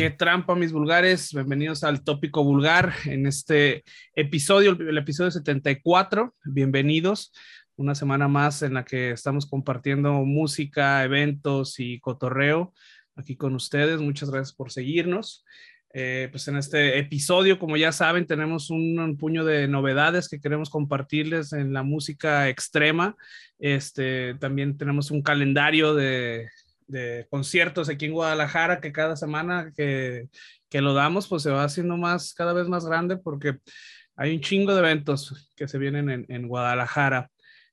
[0.00, 1.34] Qué trampa, mis vulgares.
[1.34, 6.34] Bienvenidos al Tópico Vulgar en este episodio, el episodio 74.
[6.42, 7.34] Bienvenidos.
[7.76, 12.72] Una semana más en la que estamos compartiendo música, eventos y cotorreo
[13.14, 14.00] aquí con ustedes.
[14.00, 15.44] Muchas gracias por seguirnos.
[15.92, 20.70] Eh, pues en este episodio, como ya saben, tenemos un, puño de novedades que queremos
[20.70, 23.16] compartirles en la música extrema.
[23.58, 26.48] Este, también tenemos un calendario de,
[26.90, 30.28] de conciertos aquí en Guadalajara que cada semana que,
[30.68, 33.58] que, lo damos, pues se va haciendo más, cada vez más grande porque
[34.16, 37.30] hay un chingo de eventos que se vienen en, en Guadalajara.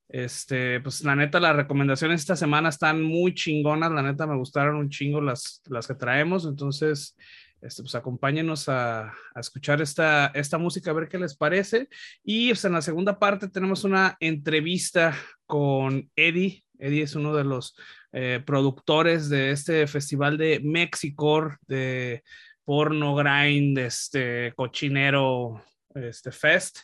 [0.09, 3.91] Este, pues la neta, las recomendaciones esta semana están muy chingonas.
[3.91, 6.45] La neta, me gustaron un chingo las, las que traemos.
[6.45, 7.17] Entonces,
[7.61, 11.89] este, pues acompáñenos a, a, escuchar esta, esta música, a ver qué les parece.
[12.23, 16.63] Y pues, en la segunda parte tenemos una entrevista con Eddie.
[16.79, 17.75] Eddie es uno de los
[18.11, 22.23] eh, productores de este festival de Mexicor, de
[22.63, 25.63] porno grind, este cochinero,
[25.95, 26.79] este fest.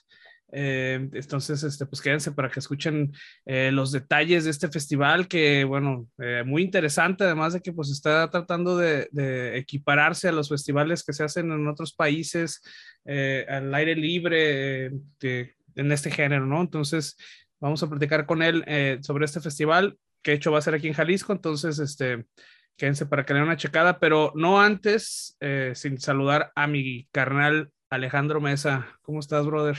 [0.56, 3.12] Eh, entonces, este, pues quédense para que escuchen
[3.44, 7.90] eh, los detalles de este festival que, bueno, eh, muy interesante, además de que pues
[7.90, 9.10] está tratando de,
[9.58, 12.62] equipararse a los festivales que se hacen en otros países
[13.06, 16.62] al aire libre de, en este género, ¿no?
[16.62, 17.18] Entonces,
[17.60, 18.64] vamos a platicar con él
[19.02, 22.26] sobre este festival que hecho va a ser aquí en Jalisco, entonces, este,
[22.78, 25.38] quédense para que le den una checada, pero no antes,
[25.74, 28.88] sin saludar a mi carnal Alejandro Mesa.
[29.04, 29.78] ¿Cómo estás, brother?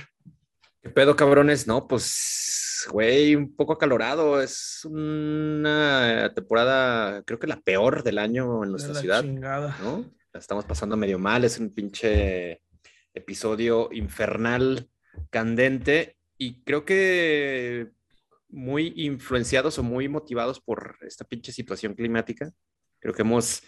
[0.80, 1.66] ¿Qué pedo, cabrones?
[1.66, 4.40] No, pues, güey, un poco acalorado.
[4.40, 9.22] Es una temporada, creo que la peor del año en nuestra ciudad.
[9.22, 9.76] Chingada.
[9.82, 10.04] ¿no?
[10.32, 11.42] La estamos pasando medio mal.
[11.42, 12.60] Es un pinche
[13.14, 14.88] episodio infernal,
[15.30, 16.18] candente.
[16.36, 17.90] Y creo que
[18.54, 22.52] muy influenciados o muy motivados por esta pinche situación climática.
[23.00, 23.62] Creo que hemos,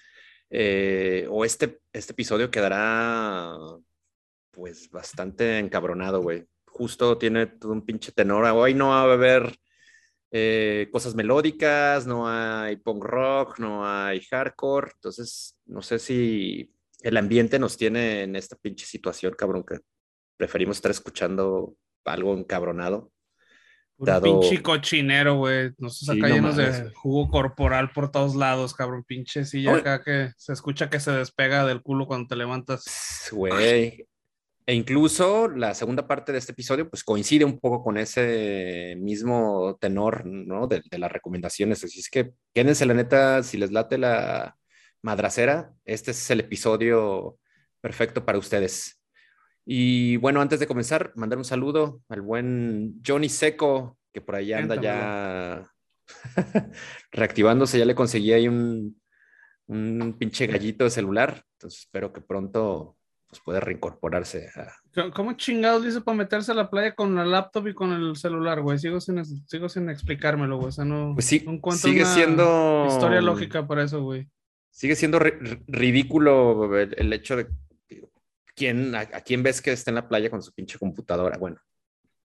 [0.51, 3.57] eh, o este, este episodio quedará
[4.51, 6.47] pues bastante encabronado, güey
[6.77, 8.45] justo tiene todo un pinche tenor.
[8.45, 9.57] Hoy no va a haber
[10.31, 14.93] eh, cosas melódicas, no hay punk rock, no hay hardcore.
[14.95, 19.79] Entonces, no sé si el ambiente nos tiene en esta pinche situación, cabrón, que
[20.37, 23.11] preferimos estar escuchando algo encabronado.
[23.99, 24.41] Un dado...
[24.41, 25.71] pinche cochinero, güey.
[25.79, 29.05] Nosotros acá llenos no de jugo corporal por todos lados, cabrón.
[29.05, 29.81] Pinche silla Oye.
[29.81, 32.85] acá que se escucha que se despega del culo cuando te levantas.
[33.33, 34.07] Güey.
[34.69, 39.79] E incluso la segunda parte de este episodio pues coincide un poco con ese mismo
[39.81, 40.67] tenor, ¿no?
[40.67, 41.85] De, de las recomendaciones.
[41.85, 44.57] Así es que quédense la neta, si les late la
[45.03, 47.39] madracera, este es el episodio
[47.81, 48.96] perfecto para ustedes.
[49.69, 54.53] Y bueno, antes de comenzar, mandar un saludo al buen Johnny Seco, que por ahí
[54.53, 55.69] anda ya
[57.11, 59.01] reactivándose, ya le conseguí ahí un,
[59.67, 62.97] un pinche gallito de celular, entonces espero que pronto
[63.29, 64.49] pues puede reincorporarse.
[64.55, 65.11] A...
[65.11, 68.63] ¿Cómo chingados dice para meterse a la playa con la laptop y con el celular,
[68.63, 68.79] güey?
[68.79, 70.69] Sigo sin, sigo sin explicármelo, güey.
[70.69, 74.29] O sea, no, pues sí, no sigue una siendo historia lógica para eso, güey.
[74.71, 77.49] Sigue siendo ridículo el, el, hecho de
[78.57, 81.39] quién, a, quién ves que está en la playa con su pinche computadora.
[81.39, 81.59] Bueno,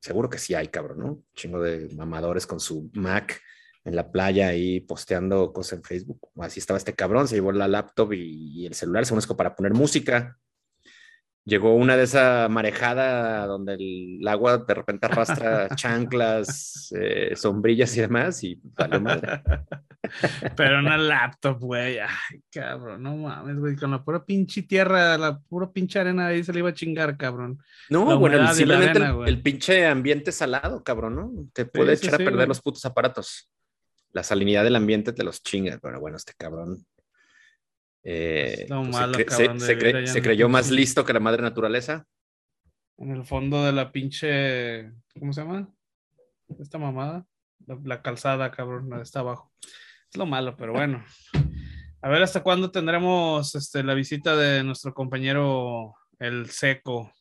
[0.00, 1.22] seguro que sí hay, cabrón, ¿no?
[1.34, 3.41] Chingo de mamadores con su Mac
[3.84, 6.28] en la playa ahí posteando cosas en Facebook.
[6.41, 9.54] Así estaba este cabrón, se llevó la laptop y, y el celular, según es para
[9.54, 10.36] poner música
[11.47, 18.01] llegó una de esa marejada donde el agua de repente arrastra chanclas, eh, sombrillas y
[18.01, 19.43] demás, y vale madre.
[20.57, 21.99] Pero una laptop, güey.
[21.99, 23.77] Ay, cabrón, no mames, güey.
[23.77, 27.17] Con la pura pinche tierra, la pura pinche arena ahí se le iba a chingar,
[27.17, 27.59] cabrón.
[27.89, 31.49] No, bueno, simplemente arena, el, el, pinche ambiente salado, cabrón, ¿no?
[31.53, 33.51] Te puede sí, echar sí, a perder los putos aparatos.
[34.13, 36.84] La salinidad del ambiente te los chinga, pero bueno, este cabrón
[38.08, 42.06] eh, no malo, se, cabrón, se, cre se creyó más listo que la madre naturaleza.
[42.98, 44.92] En el fondo de la pinche.
[45.18, 45.68] ¿Cómo se llama?
[46.60, 47.26] Esta mamada.
[47.66, 49.53] La, la calzada, cabrón, la está abajo.
[50.08, 51.04] Es lo malo, pero bueno.
[52.00, 57.12] A ver hasta cuándo tendremos este, la visita de nuestro compañero el seco.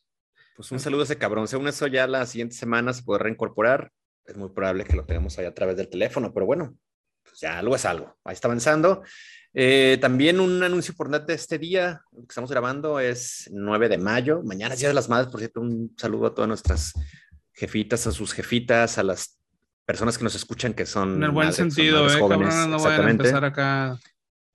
[0.54, 1.48] Pues un saludo a ese cabrón.
[1.48, 3.90] Según eso, ya la siguiente semana se puede reincorporar.
[4.24, 6.76] Es muy probable que lo tengamos ahí a través del teléfono, pero bueno,
[7.36, 8.16] pues ya algo es algo.
[8.24, 9.02] Ahí está avanzando.
[9.52, 14.42] Eh, también un anuncio importante de este día, que estamos grabando es 9 de mayo.
[14.42, 16.94] Mañana es Día de las Madres, por cierto, un saludo a todas nuestras
[17.52, 19.38] jefitas, a sus jefitas, a las
[19.84, 21.16] personas que nos escuchan que son.
[21.16, 22.48] En el buen madres, sentido, eh, jóvenes.
[22.48, 23.98] Cabrón, no vayan a empezar acá.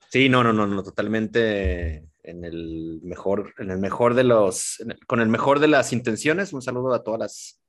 [0.10, 5.00] Sí, no, no, no, no, totalmente en el mejor, en el mejor de los, el,
[5.06, 6.52] con el mejor de las intenciones.
[6.52, 7.61] Un saludo a todas las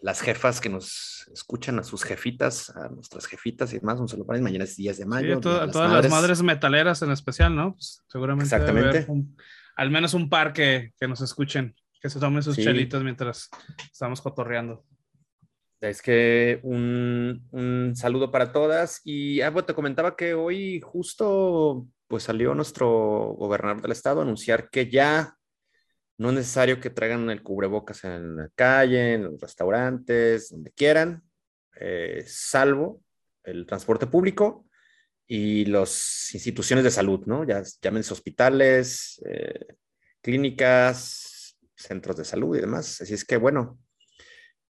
[0.00, 3.98] las jefas que nos escuchan, a sus jefitas, a nuestras jefitas y demás.
[4.00, 4.40] Un saludo para.
[4.40, 5.36] Mañana es 10 de mayo.
[5.36, 6.10] Sí, to a todas madres.
[6.10, 7.72] las madres metaleras en especial, ¿no?
[7.72, 8.44] Pues seguramente.
[8.44, 9.06] Exactamente.
[9.08, 9.36] Un,
[9.76, 13.48] al menos un par que, que nos escuchen, que se tomen sus chelitos mientras
[13.90, 14.84] estamos cotorreando.
[15.80, 22.22] Es que un, un saludo para todas y ah, te comentaba que hoy justo pues
[22.22, 22.88] salió nuestro
[23.38, 25.36] gobernador del estado a anunciar que ya
[26.16, 31.22] no es necesario que traigan el cubrebocas en la calle, en los restaurantes, donde quieran,
[31.80, 33.02] eh, salvo
[33.42, 34.66] el transporte público
[35.26, 37.44] y las instituciones de salud, ¿no?
[37.44, 39.66] Ya llámense hospitales, eh,
[40.20, 43.00] clínicas, centros de salud y demás.
[43.00, 43.78] Así es que, bueno,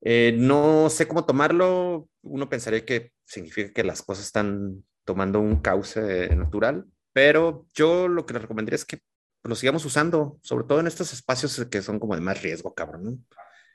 [0.00, 2.08] eh, no sé cómo tomarlo.
[2.22, 8.24] Uno pensaría que significa que las cosas están tomando un cauce natural, pero yo lo
[8.26, 9.00] que les recomendaría es que
[9.44, 13.24] lo sigamos usando, sobre todo en estos espacios que son como de más riesgo, cabrón.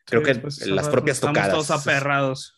[0.05, 1.51] Creo que pues, las propias tocadas.
[1.51, 2.55] todos aperrados.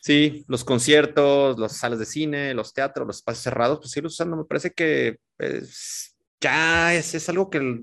[0.00, 4.36] Sí, los conciertos, las salas de cine, los teatros, los espacios cerrados, pues los usando.
[4.36, 7.80] Me parece que pues, ya es, es, algo que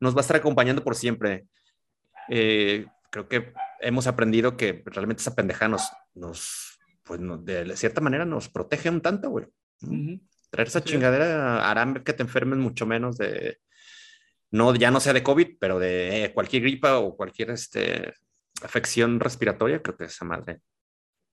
[0.00, 1.46] nos va a estar acompañando por siempre.
[2.28, 8.24] Eh, creo que hemos aprendido que realmente esa pendeja nos, nos pues de cierta manera
[8.24, 9.46] nos protege un tanto, güey.
[10.50, 13.60] Traer esa chingadera hará que te enfermes mucho menos de,
[14.50, 18.14] no, ya no sea de COVID, pero de cualquier gripa o cualquier este,
[18.62, 20.60] afección respiratoria, creo que esa madre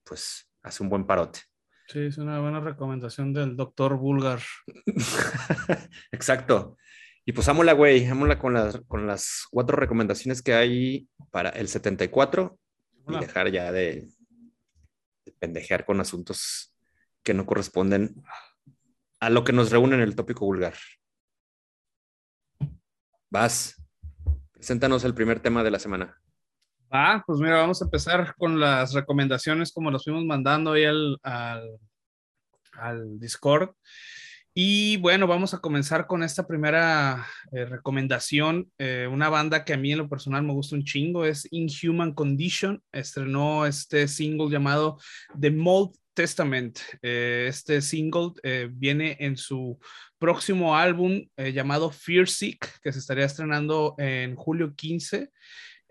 [0.04, 1.40] pues hace un buen parote.
[1.88, 4.40] Sí, es una buena recomendación del doctor Bulgar.
[6.12, 6.76] Exacto.
[7.24, 11.68] Y pues ámola, güey, ámola con las, con las cuatro recomendaciones que hay para el
[11.68, 12.58] 74
[13.08, 14.08] y dejar ya de,
[15.24, 16.74] de, pendejear con asuntos
[17.22, 18.22] que no corresponden
[19.20, 20.74] a lo que nos reúne en el tópico vulgar.
[23.38, 23.76] Vas,
[24.50, 26.18] preséntanos el primer tema de la semana.
[26.90, 31.18] Ah, pues mira, vamos a empezar con las recomendaciones como las fuimos mandando ahí al,
[32.72, 33.74] al, Discord.
[34.58, 38.72] Y bueno, vamos a comenzar con esta primera eh, recomendación.
[38.78, 42.14] Eh, una banda que a mí en lo personal me gusta un chingo es Inhuman
[42.14, 42.82] Condition.
[42.90, 44.96] Estrenó este single llamado
[45.38, 46.78] The Mold Testament.
[47.02, 48.30] Eh, este single
[48.70, 49.78] viene en su
[50.18, 55.28] próximo álbum llamado Fear Sick, que se estaría estrenando en julio 15.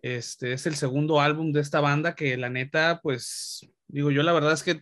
[0.01, 4.33] Este es el segundo álbum de esta banda que la neta, pues digo, yo la
[4.33, 4.81] verdad es que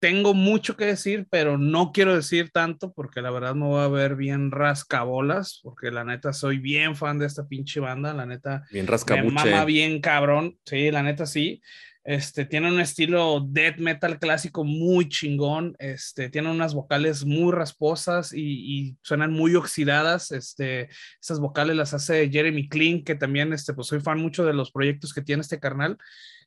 [0.00, 3.88] tengo mucho que decir, pero no quiero decir tanto porque la verdad me voy a
[3.88, 8.64] ver bien rascabolas, porque la neta soy bien fan de esta pinche banda, la neta.
[8.70, 9.26] Bien rascabuche.
[9.26, 11.60] Me mama bien cabrón, sí, la neta sí.
[12.08, 18.32] Este, tiene un estilo death metal clásico muy chingón, este, tiene unas vocales muy rasposas
[18.32, 20.88] y, suenan muy oxidadas, este,
[21.20, 24.70] esas vocales las hace Jeremy Kling, que también, este, pues soy fan mucho de los
[24.70, 25.98] proyectos que tiene este carnal,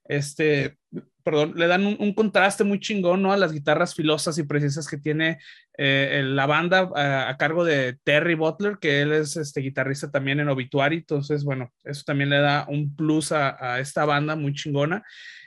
[0.06, 0.78] este,
[1.24, 3.32] perdón, le dan un, contraste muy chingón, ¿no?
[3.32, 5.40] A las guitarras filosas y precisas que tiene
[5.78, 10.50] eh, la banda a, cargo de Terry Butler, que él es este guitarrista también en
[10.50, 15.04] Obituary, entonces, bueno, eso también le da un plus a, esta banda muy chingona.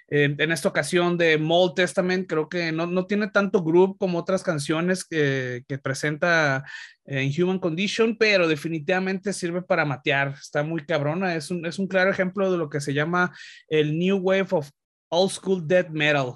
[0.06, 4.43] En esta ocasión de Mold Testament, creo que no, no tiene tanto groove como otras
[4.43, 6.63] canciones que, presenta
[7.06, 11.87] en Human Condition, pero definitivamente sirve para matear, está muy cabrona, es un, es un
[11.87, 13.34] claro ejemplo de lo que se llama
[13.69, 14.70] el New Wave of
[15.08, 16.34] Old School Death Metal.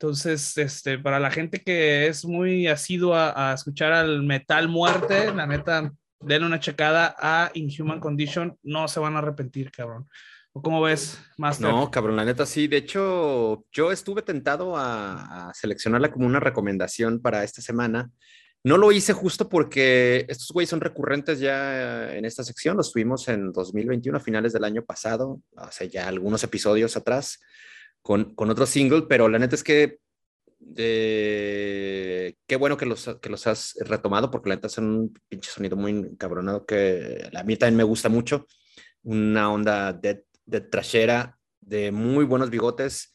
[0.00, 5.46] Entonces, este, para la gente que es muy asidua a, escuchar al metal muerte, la
[5.46, 10.08] neta, den una checada a Inhuman Condition, no se van a arrepentir, cabrón.
[10.52, 11.68] ¿O cómo ves, Master?
[11.68, 12.66] No, cabrón, la neta sí.
[12.66, 18.10] De hecho, yo estuve tentado a, seleccionarla como una recomendación para esta semana.
[18.64, 22.76] No lo hice justo porque estos güeyes son recurrentes ya en esta sección.
[22.76, 27.38] Los tuvimos en 2021, a finales del año pasado, hace ya algunos episodios atrás,
[28.02, 29.98] con, con otro single, pero la neta es que
[30.76, 35.50] eh, qué bueno que los, que los has retomado porque la neta es un pinche
[35.50, 38.46] sonido muy encabronado que a mí también me gusta mucho.
[39.02, 43.14] Una onda de de trashera, de muy buenos bigotes,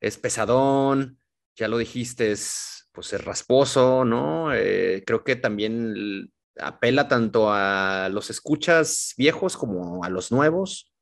[0.00, 1.18] es pesadón,
[1.56, 4.52] ya lo dijiste, es, pues es rasposo, ¿no?
[4.54, 10.92] Eh, creo que también apela tanto a los escuchas viejos como a los nuevos,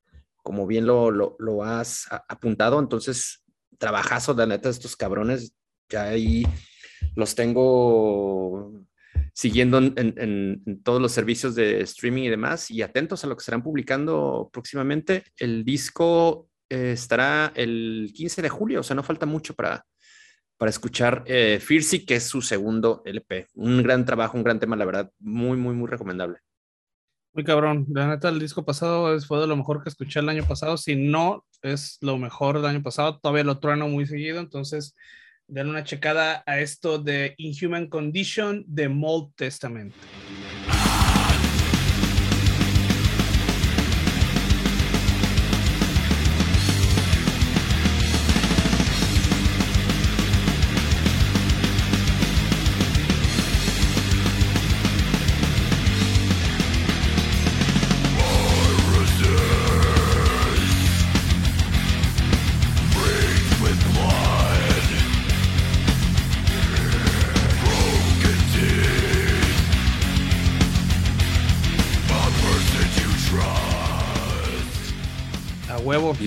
[0.43, 3.43] como bien lo, lo, has apuntado, entonces,
[3.79, 5.53] trabajazo de neta estos cabrones,
[5.89, 6.45] ya ahí
[7.15, 8.85] los tengo
[9.33, 13.63] siguiendo en, todos los servicios de streaming y demás y atentos a lo que estarán
[13.63, 15.23] publicando próximamente.
[15.37, 19.85] El disco eh, estará el 15 de julio, o sea, no falta mucho para,
[20.57, 23.47] para escuchar eh, Fiercy, que es su segundo LP.
[23.55, 26.39] Un gran trabajo, un gran tema, la verdad, muy, muy, muy recomendable.
[27.33, 30.45] Muy cabrón, la neta, el disco pasado fue de lo mejor que escuché el año
[30.47, 34.95] pasado, si no es lo mejor del año pasado, todavía lo trueno muy seguido, entonces
[35.47, 39.95] den una checada a esto de Inhuman Condition de Mold Testament.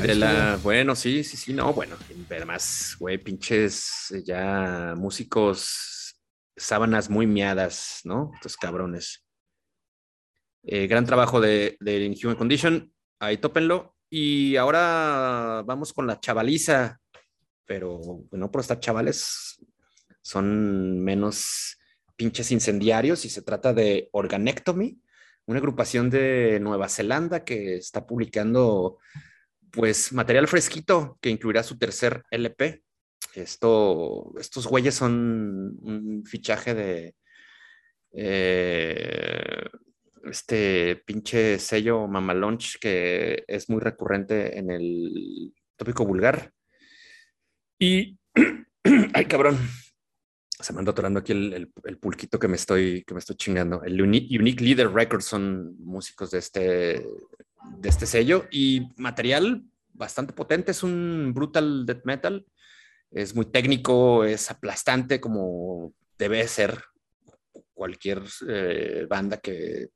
[0.07, 1.97] De la, bueno, sí, sí, sí, no, bueno,
[2.31, 6.23] además, güey, pinches ya músicos,
[6.57, 8.31] sábanas muy miadas, ¿no?
[8.35, 9.25] Estos cabrones.
[10.63, 13.97] Eh, gran trabajo de, de Inhuman Condition, ahí tópenlo.
[14.09, 17.01] Y ahora vamos con la chavaliza,
[17.65, 19.61] pero no por estar chavales,
[20.23, 21.79] son menos
[22.15, 25.01] pinches incendiarios y se trata de Organectomy,
[25.47, 28.99] una agrupación de Nueva Zelanda que está publicando
[29.73, 32.83] pues material fresquito que incluirá su tercer LP.
[33.35, 37.15] Esto, estos güeyes son un fichaje de
[38.13, 39.69] eh,
[40.25, 46.53] este pinche sello Mamalonch que es muy recurrente en el tópico vulgar.
[47.79, 48.19] Y,
[49.15, 49.59] ay cabrón,
[50.59, 51.69] se me anda atorando aquí el,
[52.01, 53.83] pulquito que me estoy, que me estoy chingando.
[53.83, 57.07] El Unique, Leader Records son músicos de este,
[57.79, 60.71] de este sello y material bastante potente.
[60.71, 62.47] Es un brutal death metal.
[63.11, 66.83] Es muy técnico, es aplastante como debe ser
[67.75, 69.89] cualquier eh, banda que,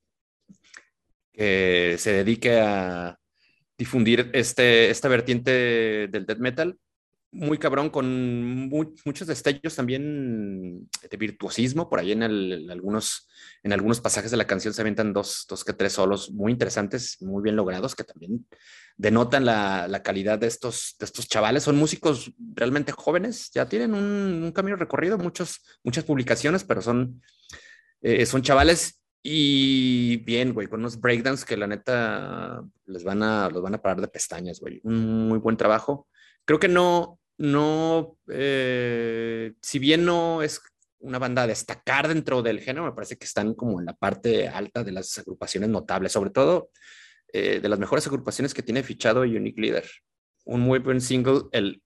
[1.33, 3.19] que se dedique a
[3.79, 6.79] difundir este, esta vertiente del death metal
[7.33, 11.89] muy cabrón, con muchos destellos también de virtuosismo.
[11.89, 13.29] Por ahí en, algunos,
[13.63, 17.19] en algunos pasajes de la canción se aventan dos, dos que tres solos muy interesantes,
[17.21, 18.47] muy bien logrados, que también
[18.97, 21.63] denotan la, calidad de estos, de estos chavales.
[21.63, 27.23] Son músicos realmente jóvenes, ya tienen un, camino recorrido, muchos, muchas publicaciones, pero son,
[28.03, 33.49] eh, son chavales y bien, güey, con unos breakdowns que la neta les van a,
[33.51, 34.81] los van a parar de pestañas, güey.
[34.83, 36.09] Un muy buen trabajo.
[36.45, 40.61] Creo que no, no, eh, si bien no es
[40.99, 44.47] una banda a destacar dentro del género, me parece que están como en la parte
[44.47, 46.71] alta de las agrupaciones notables, sobre todo
[47.33, 49.89] eh, de las mejores agrupaciones que tiene fichado Unique Leader.
[50.45, 51.83] Un muy buen single, el,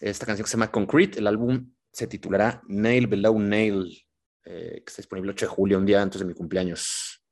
[0.00, 4.04] esta canción que se llama Concrete, el álbum se titulará Nail Below Nail,
[4.46, 7.22] eh, que está disponible el 8 de julio, un día antes de mi cumpleaños.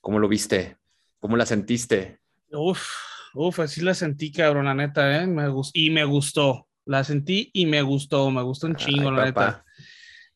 [0.00, 0.78] ¿Cómo lo viste?
[1.20, 2.18] ¿Cómo la sentiste?
[2.50, 5.26] Uf, Uf, así la sentí, cabrón, la neta, ¿eh?
[5.26, 6.68] Me y me gustó.
[6.86, 9.64] La sentí y me gustó, me gustó un chingo, la neta.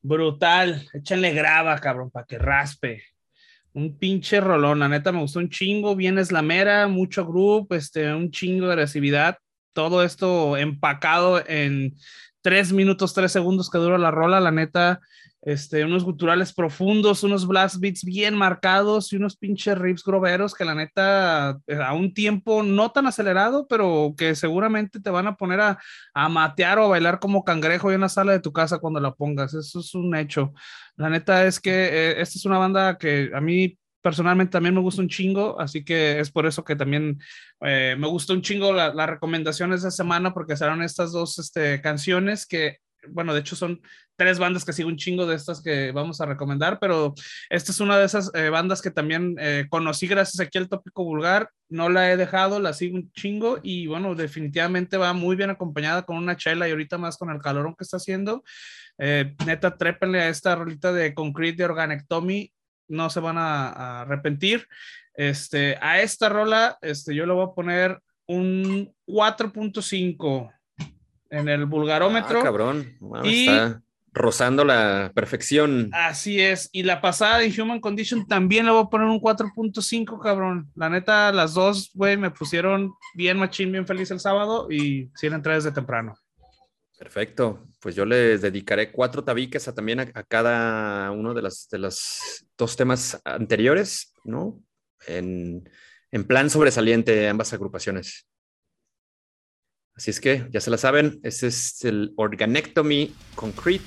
[0.03, 0.87] Brutal.
[0.93, 3.05] Échenle grava, cabrón, para que raspe.
[3.73, 5.95] Un pinche rolón, la neta me gustó un chingo.
[5.95, 9.39] Bien mera, mucho grupo, este, un chingo de agresividad.
[9.73, 11.95] Todo esto empacado en
[12.41, 15.01] tres minutos, tres segundos que dura la rola, la neta
[15.43, 20.65] este, unos guturales profundos, unos blast beats bien marcados y unos pinches riffs groveros que
[20.65, 25.37] la neta eh, a un tiempo no tan acelerado, pero que seguramente te van a
[25.37, 25.79] poner a,
[26.13, 29.15] a matear o a bailar como cangrejo en la sala de tu casa cuando la
[29.15, 29.55] pongas.
[29.55, 30.53] Eso es un hecho.
[30.97, 34.81] La neta es que eh, esta es una banda que a mí personalmente también me
[34.81, 37.19] gusta un chingo, así que es por eso que también
[37.61, 42.47] eh, me gustó un chingo la recomendaciones de semana porque serán estas dos este, canciones
[42.47, 42.79] que
[43.11, 43.81] bueno, de hecho son
[44.17, 47.15] tres bandas que sigo un chingo de estas que vamos a recomendar, pero
[47.51, 51.05] esta es una de esas eh, bandas que también eh, conocí gracias aquí al tópico
[51.05, 55.51] vulgar, no la he dejado, la sigo un chingo y bueno, definitivamente va muy bien
[55.51, 58.43] acompañada con una chela y ahorita más con el calorón que está haciendo.
[58.99, 62.53] Eh, neta, trépenle a esta rolita de Concrete de Organectomy,
[62.89, 64.67] no se van a, arrepentir.
[65.15, 70.53] Este, a esta rola, este, yo le voy a poner un 4.5
[71.31, 72.41] en el vulgarómetro.
[72.41, 72.97] Ah, cabrón.
[73.25, 73.83] y, está
[74.13, 75.91] rozando la perfección.
[75.93, 76.69] Así es.
[76.73, 80.71] Y la pasada de Human Condition también le voy a poner un 4.5, cabrón.
[80.75, 85.33] La neta, las dos, güey, me pusieron bien machín, bien feliz el sábado y sin
[85.33, 86.15] entrar desde temprano.
[86.99, 87.65] Perfecto.
[87.81, 92.45] Pues yo les dedicaré cuatro tabiques a, también a, cada uno de, las, de los
[92.57, 94.61] dos temas anteriores, ¿no?
[95.07, 95.69] En,
[96.11, 98.27] en plan sobresaliente ambas agrupaciones.
[99.99, 103.83] Así es que ya se la saben, ese es el Organectomy Concrete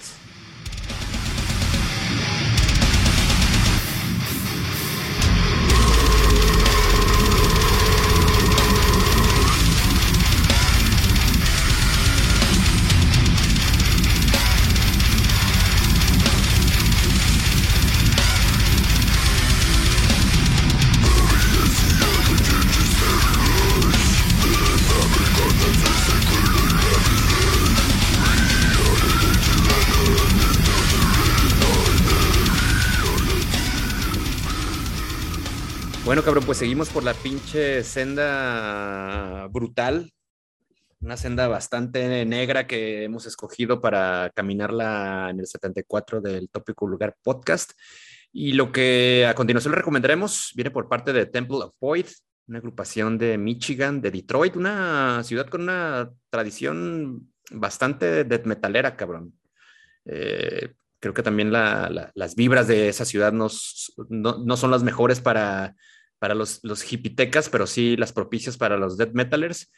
[36.22, 40.14] Bueno, cabrón, pues seguimos por la pinche senda brutal.
[41.00, 47.16] Una senda bastante negra que hemos escogido para caminarla en el 74 del Tópico Lugar
[47.24, 47.72] Podcast.
[48.32, 52.06] Y lo que a continuación le recomendaremos viene por parte de Temple of Void,
[52.48, 59.34] una agrupación de Michigan, de Detroit, una ciudad con una tradición bastante death metalera, cabrón.
[60.06, 63.48] Eh, creo que también las vibras de esa ciudad no,
[64.08, 65.76] no, son las mejores para,
[66.22, 69.72] para los, los hipitecas, pero sí las propicias para los death metalers.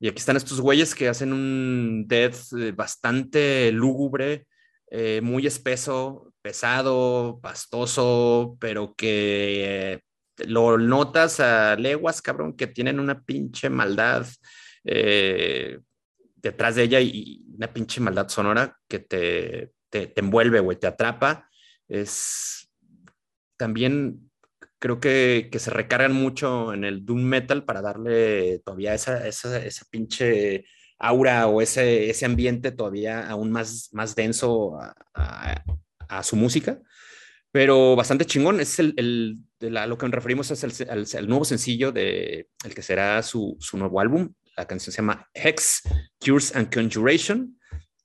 [0.00, 4.48] Y aquí están estos güeyes que hacen un death eh, bastante lúgubre,
[4.90, 10.00] eh, muy espeso, pesado, pastoso, pero que
[10.38, 14.26] lo notas a leguas, cabrón, que tienen una pinche maldad
[14.82, 15.78] eh,
[16.34, 21.48] detrás de ella y una pinche maldad sonora que te, te, envuelve, güey, te atrapa.
[21.86, 22.68] Es
[23.56, 24.28] también
[24.84, 29.64] creo que, que, se recargan mucho en el Doom Metal para darle todavía esa, esa,
[29.64, 30.66] esa pinche
[30.98, 35.64] aura o ese, ese ambiente todavía aún más, más denso a,
[36.06, 36.82] a su música
[37.54, 38.58] pero bastante chingón.
[38.58, 42.48] Es el, el de a lo que nos referimos es el, el, nuevo sencillo de
[42.64, 44.34] el que será su, su, nuevo álbum.
[44.56, 45.82] La canción se llama Hex,
[46.18, 47.56] Cures and Conjuration,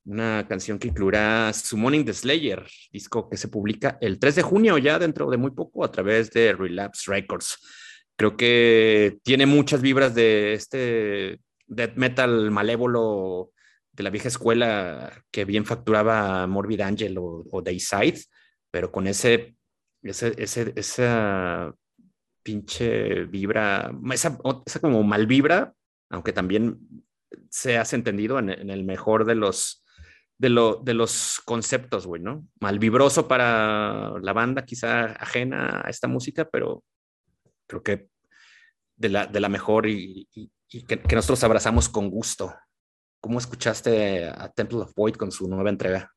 [0.06, 4.78] una canción que incluirá Summoning the Slayer, disco que se publica el 3 de junio,
[4.78, 7.58] ya dentro de muy poco, a través de Relapse Records.
[8.16, 13.52] Creo que tiene muchas vibras de este death metal malévolo
[13.92, 18.20] de la vieja escuela que bien facturaba Morbid Angel o, o Dayside
[18.72, 19.56] pero con ese,
[20.04, 21.74] ese, ese esa
[22.44, 25.74] pinche vibra, esa, esa, como mal vibra,
[26.10, 26.80] aunque también
[27.50, 29.84] se hace entendido en, el mejor de los,
[30.40, 32.48] de, lo, de los conceptos, güey, ¿no?
[32.62, 36.84] Malvibroso para la banda, quizá ajena a esta música, pero
[37.68, 38.08] creo que
[38.96, 40.28] de la, de la mejor y,
[40.68, 42.56] que, que, nosotros abrazamos con gusto.
[43.22, 46.10] ¿Cómo escuchaste a Temple of Void con su nueva entrega?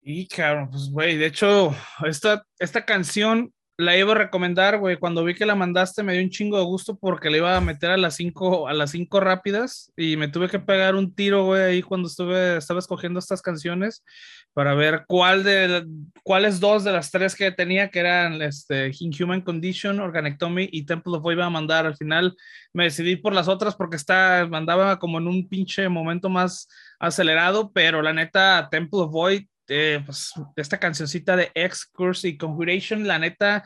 [0.00, 1.74] Y cabrón, pues güey, de hecho,
[2.06, 4.96] esta, esta canción la iba a recomendar, güey.
[4.96, 7.60] Cuando vi que la mandaste me dio un chingo de gusto porque le iba a
[7.60, 11.44] meter a las cinco, a las cinco rápidas y me tuve que pegar un tiro,
[11.44, 14.04] güey, ahí cuando estuve, estaba escogiendo estas canciones
[14.52, 15.84] para ver cuál de,
[16.22, 21.16] cuáles dos de las tres que tenía, que eran este, Inhuman Condition, Organectomy y Temple
[21.16, 21.86] of Void iba a mandar.
[21.86, 22.36] Al final
[22.72, 26.68] me decidí por las otras porque está, mandaba como en un pinche momento más
[27.00, 32.36] acelerado, pero la neta, Temple of Void eh, pues, esta cancioncita de X Curse y
[32.36, 33.64] Conjuration, la neta,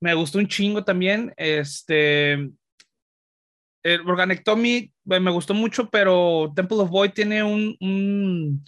[0.00, 1.32] me gustó un chingo también.
[1.36, 2.32] Este,
[3.82, 8.64] el Organectomy me gustó mucho, pero Temple of Void tiene un, un,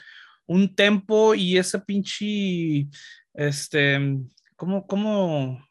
[0.47, 2.89] un tempo y ese pinche,
[3.35, 4.19] este,
[4.57, 5.67] ¿cómo, cómo,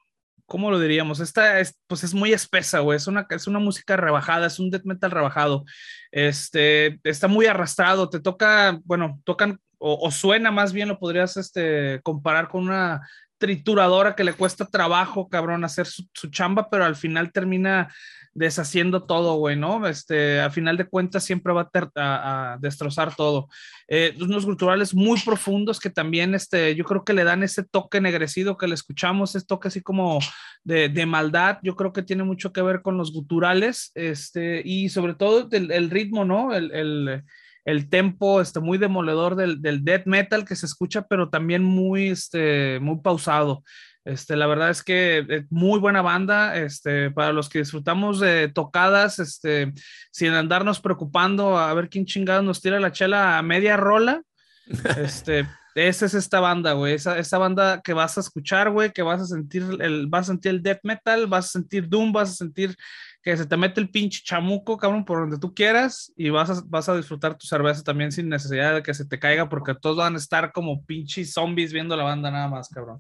[0.46, 1.20] cómo lo diríamos?
[1.20, 4.70] Esta es, pues es muy espesa, güey, es una, es una música rebajada, es un
[4.70, 5.66] death metal rebajado,
[6.12, 12.00] este, está muy arrastrado, te toca, bueno, tocan o, suena más bien, lo podrías este,
[12.04, 13.02] comparar con una
[13.40, 17.92] trituradora que le cuesta trabajo, cabrón, hacer su, chamba, pero al final termina
[18.34, 19.88] deshaciendo todo, güey, ¿no?
[19.88, 23.50] Este, a final de cuentas siempre va a, destrozar todo.
[23.88, 28.00] Eh, unos culturales muy profundos que también, este, yo creo que le dan ese toque
[28.00, 30.20] negrecido que le escuchamos, ese toque así como
[30.64, 35.16] de, maldad, yo creo que tiene mucho que ver con los guturales, este, y sobre
[35.16, 36.54] todo el, ritmo, ¿no?
[36.54, 37.24] el
[37.66, 42.10] el tempo este, muy demoledor del, del death metal que se escucha, pero también muy,
[42.10, 43.64] este, muy pausado.
[44.04, 48.20] Este, la verdad es que es eh, muy buena banda, este, para los que disfrutamos
[48.20, 49.72] de tocadas, este,
[50.12, 54.24] sin andarnos preocupando a ver quién chingado nos tira la chela a media rola,
[54.98, 59.04] este, esa es esta banda, güey, esa, esa, banda que vas a escuchar, güey, que
[59.04, 62.32] vas a sentir el, vas a sentir el death metal, vas a sentir doom, vas
[62.32, 62.76] a sentir
[63.22, 66.64] que se te mete el pinche chamuco, cabrón, por donde tú quieras y vas a,
[66.66, 69.98] vas a disfrutar tu cerveza también sin necesidad de que se te caiga porque todos
[69.98, 73.00] van a estar como pinches zombies viendo la banda nada más, cabrón.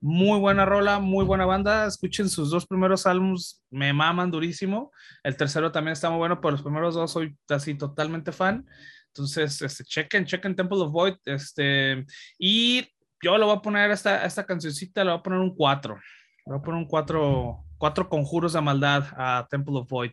[0.00, 1.86] Muy buena rola, muy buena banda.
[1.86, 4.90] Escuchen sus dos primeros álbumes, me maman durísimo.
[5.22, 8.66] El tercero también está muy bueno, pero los primeros dos soy así totalmente fan.
[9.06, 11.14] Entonces, este, chequen, chequen Temple of Void.
[11.24, 12.04] Este,
[12.36, 12.84] y
[13.22, 15.94] yo le voy a poner esta, esta cancioncita, le voy a poner un 4.
[15.94, 16.00] Le
[16.46, 20.12] voy a poner un 4 cuatro conjuros de maldad a Temple of Void.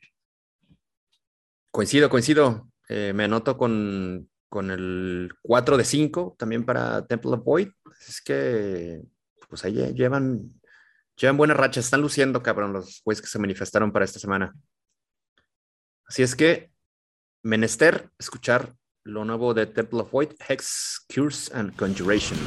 [1.69, 2.67] Coincido, coincido.
[2.87, 7.69] Eh, me anoto con, con el 4 de 5 también para Temple of Void.
[8.07, 9.03] Es que,
[9.47, 10.59] pues ahí llevan,
[11.15, 11.85] llevan buenas rachas.
[11.85, 14.51] Están luciendo, cabrón, los güeyes que se manifestaron para esta semana.
[16.07, 16.71] Así es que,
[17.43, 22.39] menester escuchar lo nuevo de Temple of Void, Hex, Cures and Conjuration.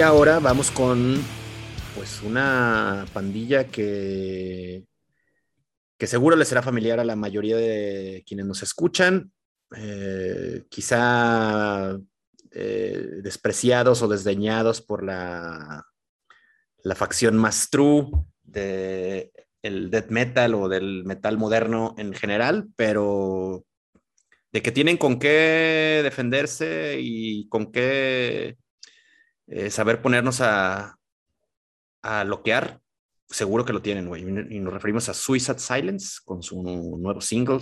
[0.00, 1.22] Ahora vamos con
[1.94, 4.84] pues una pandilla que,
[5.98, 9.32] que seguro le será familiar a la mayoría de quienes nos escuchan,
[9.74, 11.96] eh, quizá
[12.50, 15.86] eh, despreciados o desdeñados por la,
[16.82, 18.10] la facción más true
[18.42, 19.30] del
[19.62, 23.64] el death metal o del metal moderno en general, pero
[24.52, 28.58] de que tienen con qué defenderse y con qué
[29.46, 30.98] eh, saber ponernos a,
[32.02, 32.80] a loquear,
[33.28, 34.22] seguro que lo tienen, güey.
[34.22, 37.60] Y nos referimos a Suicide Silence con su nuevo single,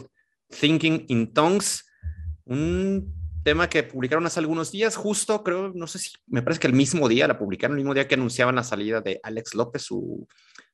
[0.49, 1.85] Thinking in Tongues,
[2.45, 6.67] un tema que publicaron hace algunos días, justo creo, no sé si, me parece que
[6.67, 9.83] el mismo día, la publicaron el mismo día que anunciaban la salida de Alex López,
[9.83, 10.27] su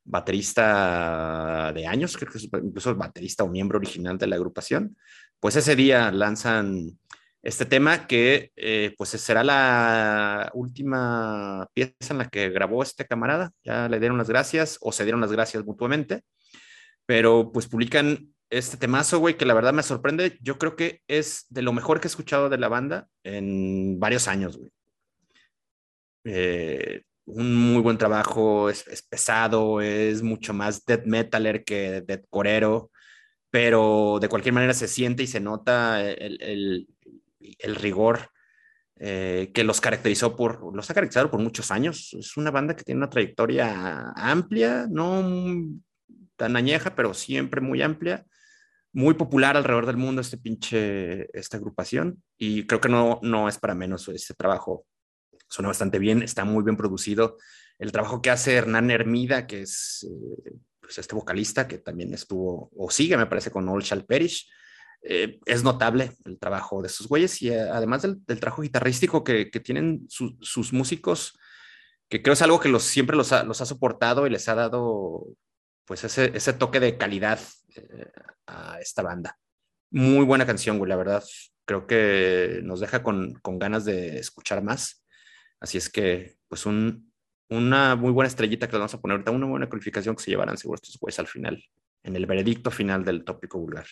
[0.04, 4.96] baterista de años, creo que es incluso baterista o miembro original de la agrupación.
[5.38, 6.98] Pues ese día lanzan
[7.42, 13.52] este tema que eh, pues será la última pieza en la que grabó este camarada.
[13.64, 16.22] Ya le dieron las gracias o se dieron las gracias mutuamente,
[17.06, 20.36] pero pues publican este temazo, güey, que la verdad me sorprende.
[20.42, 24.28] Yo creo que es de lo mejor que he escuchado de la banda en varios
[24.28, 24.70] años, güey.
[26.24, 32.90] Eh, un muy buen trabajo, es, pesado, es mucho más death metaler que death corero,
[33.50, 36.88] pero de cualquier manera se siente y se nota el, el
[37.62, 38.30] rigor
[39.02, 42.14] eh, que los caracterizó por, los ha caracterizado por muchos años.
[42.18, 45.24] Es una banda que tiene una trayectoria amplia, no
[46.36, 48.26] tan añeja, pero siempre muy amplia,
[48.92, 52.22] muy popular alrededor del mundo este pinche, esta agrupación.
[52.36, 54.84] Y creo que no, no es para menos ese trabajo.
[55.48, 57.38] Suena bastante bien, está muy bien producido.
[57.78, 62.70] El trabajo que hace Hernán Hermida, que es eh, pues este vocalista que también estuvo,
[62.76, 64.46] o sigue, me parece, con Old Shall Perish,
[65.02, 69.46] eh, es notable el trabajo de sus güeyes y eh, además del, trabajo guitarrístico que,
[69.46, 71.38] tienen sus músicos,
[72.08, 75.26] que creo es algo que los, siempre los ha, soportado y les ha dado
[75.86, 77.40] pues ese, toque de calidad
[77.74, 78.10] eh,
[78.46, 79.38] a esta banda.
[79.90, 81.24] Muy buena canción, güey, la verdad.
[81.64, 85.04] Creo que nos deja con, ganas de escuchar más.
[85.60, 89.46] Así es que, pues, una muy buena estrellita que le vamos a poner ahorita, una
[89.46, 91.62] buena calificación que se llevarán seguro estos güeyes al final,
[92.02, 93.86] en el veredicto final del tópico vulgar.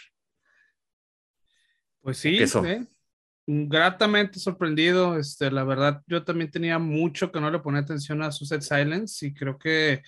[2.01, 2.87] Pues sí, ¿eh?
[3.47, 5.19] gratamente sorprendido.
[5.19, 9.27] Este, la verdad, yo también tenía mucho que no le ponía atención a Suicide Silence
[9.27, 10.03] y creo que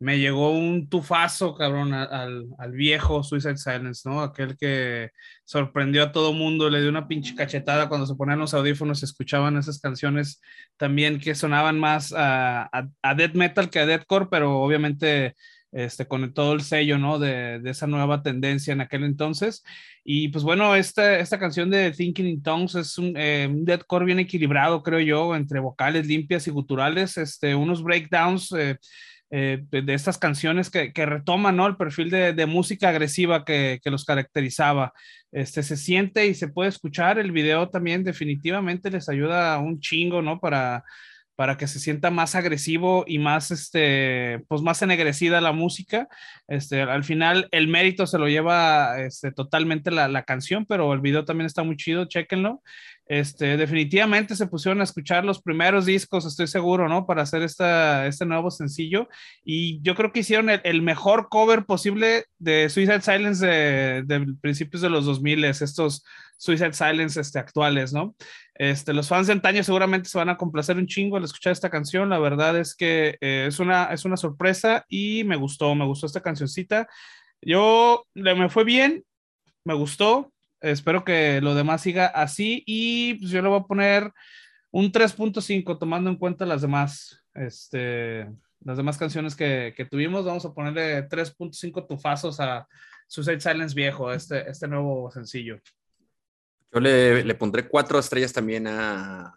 [0.00, 4.22] me llegó un tufazo, cabrón, al, al, viejo Suicide Silence, ¿no?
[4.22, 5.10] Aquel que
[5.44, 9.06] sorprendió a todo mundo, le dio una pinche cachetada cuando se ponían los audífonos, y
[9.06, 10.40] escuchaban esas canciones
[10.76, 15.34] también que sonaban más a, a, a death metal que a deathcore, pero obviamente
[15.72, 17.18] este, con todo el sello, ¿no?
[17.18, 19.62] De, esa nueva tendencia en aquel entonces.
[20.04, 24.18] Y pues bueno, esta, esta canción de Thinking in Tongues es un, eh, deathcore bien
[24.18, 28.52] equilibrado, creo yo, entre vocales limpias y guturales, este, unos breakdowns.
[28.52, 28.76] Eh,
[29.30, 31.66] eh, de estas canciones que, que, retoman ¿no?
[31.66, 34.94] el perfil de, de música agresiva que, que, los caracterizaba.
[35.30, 37.18] Este, se siente y se puede escuchar.
[37.18, 40.40] El video también definitivamente les ayuda un chingo ¿no?
[40.40, 40.82] para,
[41.38, 46.08] para que se sienta más agresivo y más, este, pues más ennegrecida la música.
[46.48, 51.00] Este, al final el mérito se lo lleva este, totalmente la, la canción, pero el
[51.00, 52.60] video también está muy chido, chéquenlo.
[53.08, 57.06] Este, definitivamente se pusieron a escuchar los primeros discos, estoy seguro, ¿no?
[57.06, 59.08] Para hacer esta, este nuevo sencillo.
[59.42, 64.82] Y yo creo que hicieron el, mejor cover posible de Suicide Silence de, de, principios
[64.82, 66.04] de los 2000, estos
[66.36, 68.14] Suicide Silence este, actuales, ¿no?
[68.54, 71.70] Este, los fans de antaño seguramente se van a complacer un chingo al escuchar esta
[71.70, 72.10] canción.
[72.10, 76.06] La verdad es que eh, es, una, es una sorpresa y me gustó, me gustó
[76.06, 76.88] esta cancioncita.
[77.40, 79.04] Yo me fue bien,
[79.64, 84.12] me gustó, Espero que lo demás siga así y pues yo le voy a poner
[84.70, 88.28] un 3.5 tomando en cuenta las demás, este,
[88.60, 90.24] las demás canciones que, que tuvimos.
[90.24, 92.66] Vamos a ponerle 3.5 tufazos a
[93.06, 95.60] Suicide Silence viejo, este, este nuevo sencillo.
[96.72, 99.28] Yo le, le pondré cuatro estrellas también a,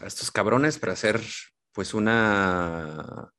[0.00, 1.20] a estos cabrones para hacer
[1.72, 3.32] pues una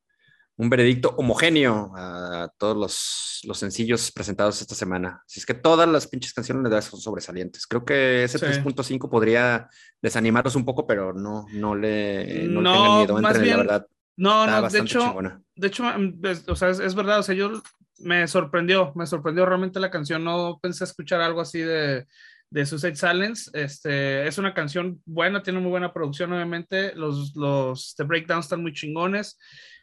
[0.57, 5.21] un veredicto homogéneo a todos los, los, sencillos presentados esta semana.
[5.25, 7.67] Así es que todas las pinches canciones son sobresalientes.
[7.67, 9.69] Creo que ese 3.5 podría
[10.01, 13.87] desanimaros un poco, pero no, no le, no, no tengan miedo, entre, bien, la verdad.
[14.17, 15.15] No, no, de hecho,
[15.55, 15.83] de hecho,
[16.47, 17.61] o sea, es, es, verdad, o sea, yo
[17.99, 22.07] me sorprendió, me sorprendió realmente la canción, no pensé escuchar algo así de,
[22.49, 23.51] de Suicide Silence.
[23.53, 28.63] Este, es una canción buena, tiene muy buena producción, obviamente, los, los the breakdowns están
[28.63, 29.37] muy chingones.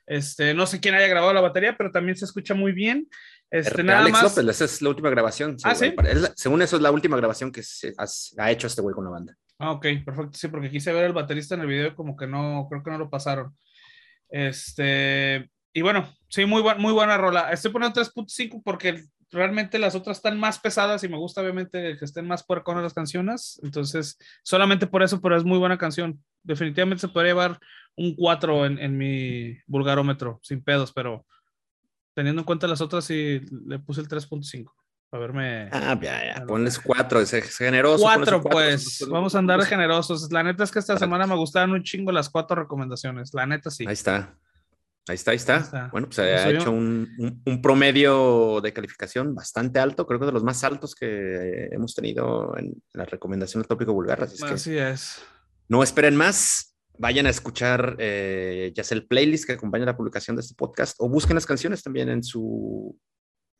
[0.06, 3.08] Este, no sé quién haya grabado la batería, pero también se escucha muy bien.
[3.50, 4.22] Este, nada Alex más...
[4.36, 5.56] López, esa es la última grabación.
[5.64, 5.94] ¿Ah, sí?
[6.36, 7.92] según eso es la última grabación que se
[8.38, 9.36] ha, hecho este güey con la banda.
[9.58, 10.32] Ah, ok, perfecto.
[10.34, 12.98] Sí, porque quise ver el baterista en el video como que no, creo que no
[12.98, 13.56] lo pasaron.
[14.28, 17.50] Este, y bueno, sí, muy, muy buena rola.
[17.52, 22.04] Estoy poniendo 3.5 porque realmente las otras están más pesadas y me gusta obviamente que
[22.04, 23.60] estén más puerconas las canciones.
[23.62, 26.22] Entonces, solamente por eso, pero es muy buena canción.
[26.42, 27.60] Definitivamente se podría llevar
[27.96, 31.26] un 4 en, en mi vulgarómetro, sin pedos, pero
[32.14, 34.70] teniendo en cuenta las otras, sí le puse el 3.5.
[35.14, 35.68] A verme.
[35.70, 36.44] Ah, ya, ya.
[36.44, 38.02] Ponles cuatro, es, generoso.
[38.02, 39.07] Cuatro, pues.
[39.09, 40.33] Vamos a andar generosos.
[40.33, 43.33] La neta es que esta semana me gustaron un chingo las cuatro recomendaciones.
[43.33, 43.85] La neta sí.
[43.87, 44.37] Ahí está.
[45.07, 45.88] Ahí está, ahí está.
[45.92, 50.33] Bueno, pues se ha hecho un, un, promedio de calificación bastante alto, creo que de
[50.33, 54.22] los más altos que hemos tenido en la recomendación del tópico vulgar.
[54.22, 55.22] Así, así es.
[55.68, 60.37] No esperen más, vayan a escuchar eh, ya sea el playlist que acompaña la publicación
[60.37, 62.96] de este podcast o busquen las canciones también en su,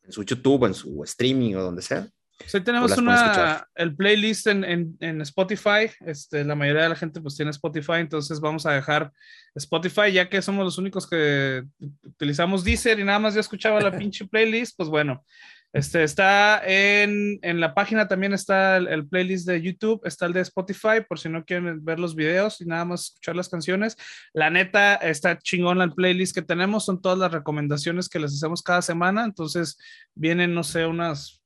[0.03, 2.09] en su YouTube o en su streaming o donde sea.
[2.47, 5.90] Sí, tenemos una, el playlist en, en, en, Spotify.
[6.05, 9.12] Este, la mayoría de la gente pues tiene Spotify, entonces vamos a dejar
[9.55, 11.62] Spotify, ya que somos los únicos que
[12.03, 15.25] utilizamos Deezer y nada más ya escuchaba la pinche playlist, pues bueno,
[15.74, 20.40] este, está en, en la página también está el, playlist de YouTube, está el de
[20.42, 23.96] Spotify, por si no quieren ver los videos y nada más escuchar las canciones.
[24.32, 28.62] La neta está chingón el playlist que tenemos, son todas las recomendaciones que les hacemos
[28.62, 29.76] cada semana, entonces
[30.14, 31.42] vienen, no sé, unas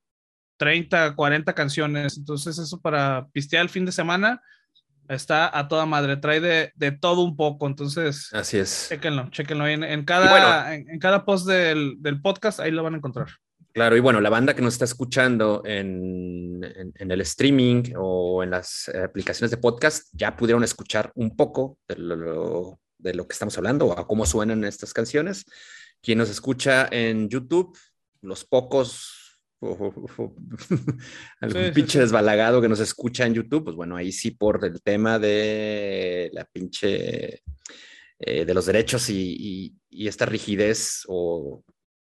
[0.59, 4.43] 30, 40 canciones, entonces eso para pistear el fin de semana
[5.09, 8.29] está a toda madre, trae de, de todo un poco, entonces.
[8.35, 8.89] Así es.
[8.91, 12.99] Chéquenlo, chéquenlo en, en cada, en, cada post del, del podcast, ahí lo van a
[12.99, 13.29] encontrar.
[13.79, 18.51] Claro, y bueno, la banda que nos está escuchando en, en, el streaming o en
[18.51, 23.57] las aplicaciones de podcast ya pudieron escuchar un poco de lo, de lo que estamos
[23.57, 25.45] hablando o a cómo suenan estas canciones.
[26.03, 27.79] Quien nos escucha en YouTube,
[28.21, 29.47] los pocos
[31.41, 35.21] algún pinche desbalagado que nos escucha en YouTube, pues bueno, ahí sí por el tema
[35.21, 37.43] de la pinche
[38.19, 41.63] eh, de los derechos y, y, esta rigidez o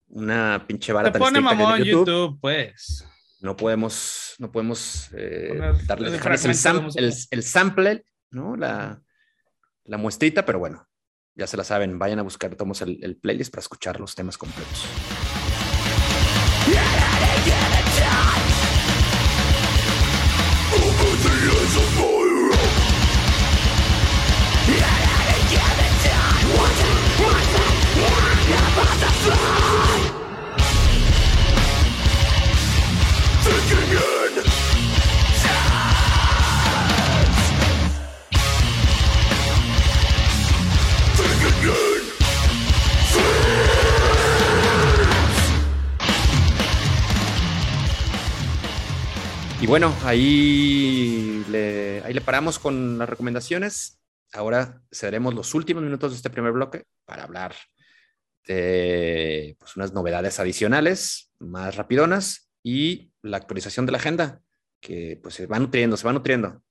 [0.09, 3.07] una pinche vara Te pone mamón en YouTube, pues.
[3.41, 8.57] No podemos, no podemos eh, darle el, el, sample, ¿no?
[8.57, 9.01] La,
[9.85, 10.89] la, muestrita, pero bueno,
[11.35, 14.39] ya se la saben, vayan a buscar, tomamos el, el playlist para escuchar los temas
[14.39, 14.87] completos.
[49.67, 53.99] Y bueno, ahí le, ahí le paramos con las recomendaciones.
[54.33, 57.53] Ahora cederemos los últimos minutos de este primer bloque para hablar
[58.47, 64.41] de pues, unas novedades adicionales, más rapidonas, y la actualización de la agenda,
[64.81, 66.63] que pues se va nutriendo, se va nutriendo.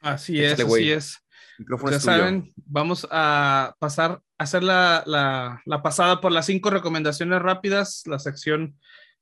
[0.00, 1.18] Así es, así es.
[1.90, 7.40] Ya saben, vamos a pasar a hacer la, la, la pasada por las cinco recomendaciones
[7.40, 8.76] rápidas, la sección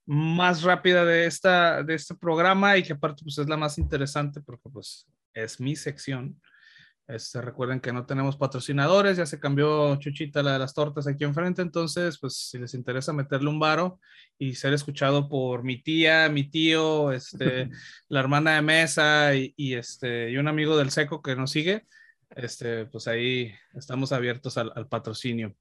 [0.07, 4.41] más rápida de, esta, de este programa y que aparte pues es la más interesante
[4.41, 6.41] porque pues es mi sección.
[7.11, 11.25] Este, recuerden que no tenemos patrocinadores, ya se cambió Chuchita la de las tortas aquí
[11.25, 13.99] enfrente, entonces pues si les interesa meterle un varo
[14.39, 17.69] y ser escuchado por mi tía, mi tío, este,
[18.09, 21.85] la hermana de mesa y, y, este, y un amigo del seco que nos sigue,
[22.31, 25.57] este, pues ahí estamos abiertos al, al patrocinio.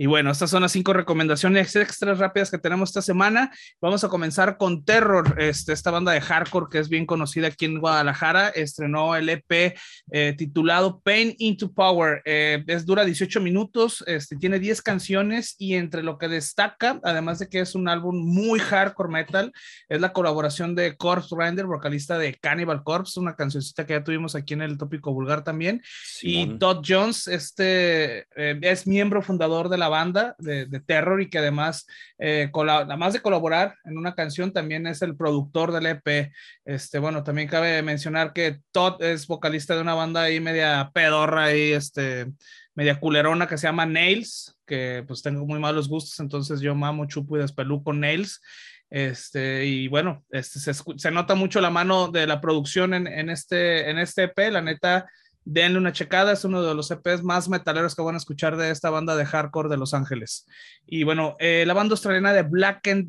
[0.00, 3.52] Y bueno, estas son las cinco recomendaciones extras rápidas que tenemos esta semana.
[3.82, 7.66] Vamos a comenzar con Terror, este, esta banda de hardcore que es bien conocida aquí
[7.66, 8.48] en Guadalajara.
[8.48, 9.76] Estrenó el EP
[10.10, 12.22] eh, titulado Pain into Power.
[12.24, 17.38] Eh, es dura 18 minutos, este, tiene 10 canciones y entre lo que destaca, además
[17.38, 19.52] de que es un álbum muy hardcore metal,
[19.90, 24.34] es la colaboración de Corpse Grinder, vocalista de Cannibal Corpse, una cancioncita que ya tuvimos
[24.34, 25.82] aquí en el tópico vulgar también.
[26.22, 31.36] Y Todd Jones, este eh, es miembro fundador de la banda de, terror y que
[31.36, 31.86] además,
[32.18, 36.32] eh, además de colaborar en una canción, también es el productor del EP.
[36.64, 41.54] Este, bueno, también cabe mencionar que Todd es vocalista de una banda ahí media pedorra
[41.54, 42.26] y este,
[42.74, 47.06] media culerona que se llama Nails, que pues tengo muy malos gustos, entonces yo mamo,
[47.06, 48.40] chupo y despeluco Nails.
[48.88, 53.30] Este, y bueno, este, se, se, nota mucho la mano de la producción en, en,
[53.30, 55.06] este, en este EP, la neta
[55.50, 58.70] denle una checada, es uno de los EPs más metaleros que van a escuchar de
[58.70, 60.46] esta banda de hardcore de Los Ángeles.
[60.86, 63.08] Y bueno, eh, la banda australiana de Black and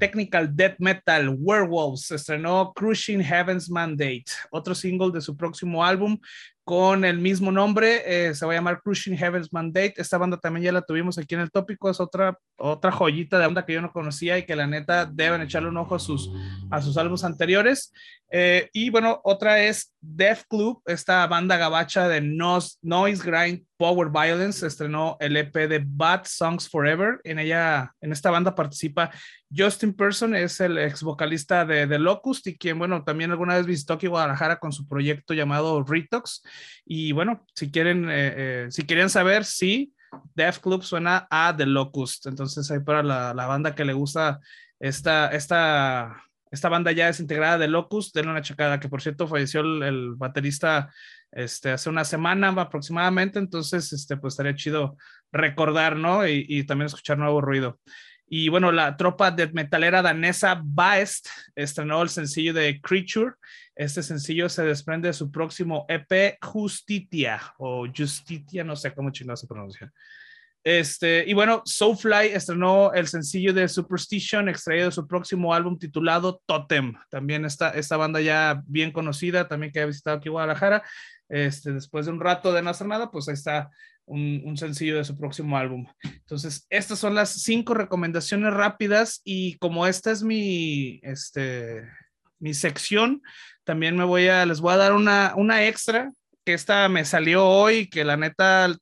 [0.00, 6.18] Technical Death Metal, Werewolves, estrenó Crushing Heaven's Mandate, otro single de su próximo álbum,
[6.66, 9.94] con el mismo nombre, eh, se va a llamar Crushing Heaven's Mandate.
[9.98, 13.44] Esta banda también ya la tuvimos aquí en el tópico, es otra, otra joyita de
[13.44, 16.28] banda que yo no conocía y que la neta deben echarle un ojo a sus,
[16.68, 17.92] a sus álbumes anteriores.
[18.32, 24.66] Eh, y bueno, otra es Death Club, esta banda gabacha de Noise Grind Power Violence,
[24.66, 27.20] estrenó el EP de Bad Songs Forever.
[27.24, 29.10] En ella, en esta banda participa
[29.54, 33.66] Justin Person, es el ex vocalista de The Locust y quien, bueno, también alguna vez
[33.66, 36.42] visitó aquí Guadalajara con su proyecto llamado Retox.
[36.84, 39.92] Y bueno, si quieren, eh, eh, si quieren saber, sí,
[40.34, 42.26] Death Club suena a The Locust.
[42.26, 44.40] Entonces, ahí para la, la banda que le gusta
[44.78, 49.26] esta, esta esta banda ya es integrada de Locust, denle una chacada, que por cierto
[49.26, 50.92] falleció el, baterista
[51.32, 54.96] este, hace una semana aproximadamente, entonces este, pues estaría chido
[55.32, 56.26] recordar, ¿no?
[56.26, 57.78] Y, también escuchar nuevo ruido.
[58.28, 63.34] Y bueno, la tropa de metalera danesa Baest estrenó el sencillo de Creature.
[63.76, 69.36] Este sencillo se desprende de su próximo EP Justitia o Justitia, no sé cómo chingado
[69.36, 69.92] se pronuncia.
[70.66, 76.42] Este, y bueno, Soulfly estrenó el sencillo de Superstition, extraído de su próximo álbum titulado
[76.44, 76.92] Totem.
[77.08, 80.82] También esta, esta banda ya bien conocida, también que ha visitado aquí Guadalajara.
[81.28, 83.70] Este, después de un rato de no hacer nada, pues ahí está
[84.06, 85.86] un, sencillo de su próximo álbum.
[86.02, 91.88] Entonces, estas son las cinco recomendaciones rápidas y como esta es mi, este,
[92.40, 93.22] mi sección,
[93.62, 96.10] también me voy a, les voy a dar una, una extra
[96.44, 98.76] que esta me salió hoy, que la neta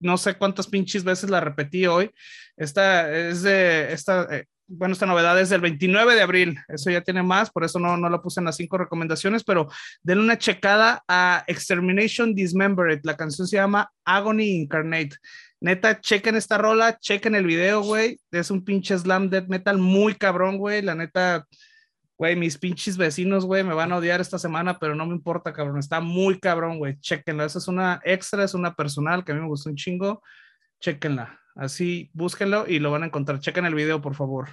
[0.00, 2.10] no sé cuántas pinches veces la repetí hoy.
[2.56, 7.00] Esta es de, esta, eh, bueno, esta novedad es del 29 de abril, eso ya
[7.00, 9.68] tiene más, por eso no, no lo puse en las cinco recomendaciones, pero
[10.02, 15.16] denle una checada a Extermination Dismembered, la canción se llama Agony Incarnate.
[15.60, 20.14] Neta, chequen esta rola, chequen el video, güey, es un pinche slam death metal muy
[20.14, 21.46] cabrón, güey, la neta,
[22.18, 25.52] güey, mis pinches vecinos, güey, me van a odiar esta semana, pero no me importa,
[25.52, 29.34] cabrón, está muy cabrón, güey, chequenla, esa es una extra, es una personal que a
[29.36, 30.20] mí me gustó un chingo,
[30.80, 34.48] chequenla, así búsquenlo y lo van a encontrar, chequen el video, por favor.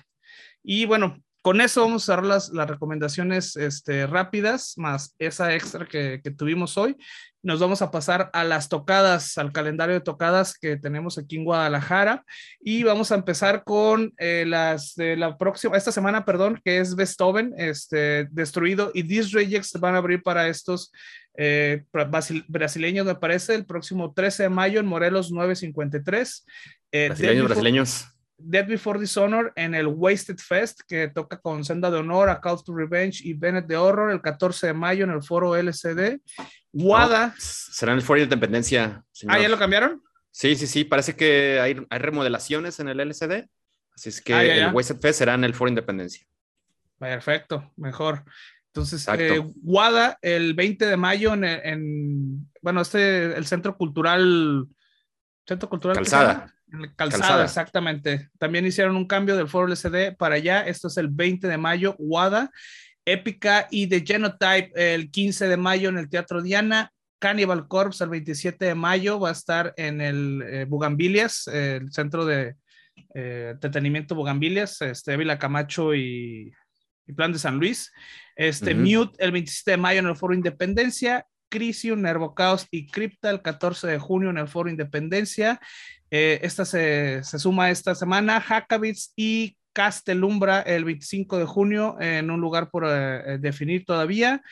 [0.62, 5.86] Y bueno, con eso vamos a dar las, las recomendaciones este, rápidas, más esa extra
[5.86, 6.98] que, que, tuvimos hoy.
[7.44, 11.44] Nos vamos a pasar a las tocadas, al calendario de tocadas que tenemos aquí en
[11.44, 12.26] Guadalajara.
[12.60, 16.96] Y vamos a empezar con eh, las de la próxima, esta semana, perdón, que es
[16.96, 18.90] Beethoven, este, destruido.
[18.96, 20.92] Y These Rejects van a abrir para estos
[21.38, 21.84] eh,
[22.48, 26.44] brasileños, me parece, el próximo 13 de mayo en Morelos 953.
[26.92, 28.15] Eh, brasileños, brasileños.
[28.38, 32.64] Dead Before Dishonor en el Wasted Fest, que toca con Senda de Honor, A Call
[32.64, 36.20] to Revenge y Bennett de Horror el 14 de mayo en el foro LCD.
[36.74, 37.34] WADA.
[37.38, 39.04] será en el foro de Independencia.
[39.28, 40.02] Ah, ¿ya lo cambiaron?
[40.32, 40.84] Sí, sí, sí.
[40.84, 43.48] Parece que hay, hay remodelaciones en el LCD.
[43.96, 46.28] Así es que ah, el Wasted Fest será en el foro Independencia.
[47.00, 48.24] Perfecto, mejor.
[48.68, 54.68] Entonces, eh, WADA el 20 de mayo en, en, bueno, este, el Centro Cultural,
[55.48, 55.96] Centro Cultural.
[55.96, 56.54] Calzada.
[56.96, 58.30] Calzada, exactamente.
[58.38, 60.62] También hicieron un cambio del foro LCD para allá.
[60.62, 62.52] Esto es el 20 de mayo, WADA.
[63.06, 66.92] Épica y The Genotype el 15 de mayo en el Teatro Diana.
[67.20, 72.26] Cannibal Corpse el 27 de mayo va a estar en el eh, Bugambilias, el centro
[72.26, 72.56] de
[73.14, 76.54] eh, entretenimiento Bugambilias, este, Vila Camacho y,
[77.16, 77.92] Plan de San Luis.
[78.36, 81.26] Este, Mute el 27 de mayo en el Foro Independencia.
[81.56, 85.62] Crisium, Nervocaos y Crypta el 14 de junio en el Foro Independencia.
[86.12, 92.30] Eh, esta se, se, suma esta semana, Hackabits y Castelumbra el 25 de junio en
[92.30, 92.90] un lugar por eh,
[93.36, 94.44] eh, definir todavía.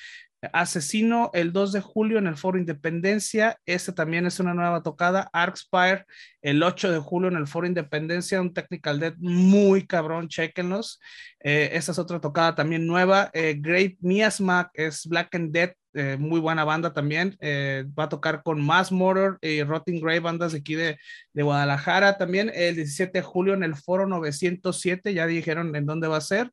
[0.53, 3.57] Asesino el 2 de julio en el Foro Independencia.
[3.65, 5.29] Este también es una nueva tocada.
[5.33, 6.05] Arcspire
[6.41, 8.39] el 8 de julio en el Foro Independencia.
[8.39, 11.01] Un Technical Dead muy cabrón, chequenlos.
[11.39, 13.29] esta es otra tocada también nueva.
[13.33, 17.37] Great Miasma es Black and Dead eh, muy buena banda también.
[17.39, 20.97] Eh, va a tocar con Mass Motor y Rotting Grey, bandas de aquí de,
[21.33, 22.51] de, Guadalajara también.
[22.53, 26.51] El 17 de julio en el Foro 907, ya dijeron en dónde va a ser.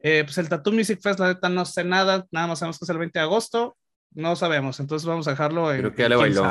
[0.00, 2.84] Eh, pues el Tattoo Music Fest, la neta no sé nada, nada más sabemos que
[2.84, 3.76] es el 20 de agosto.
[4.14, 5.78] No sabemos, entonces vamos a dejarlo en.
[5.78, 6.44] Creo que ya le bailó.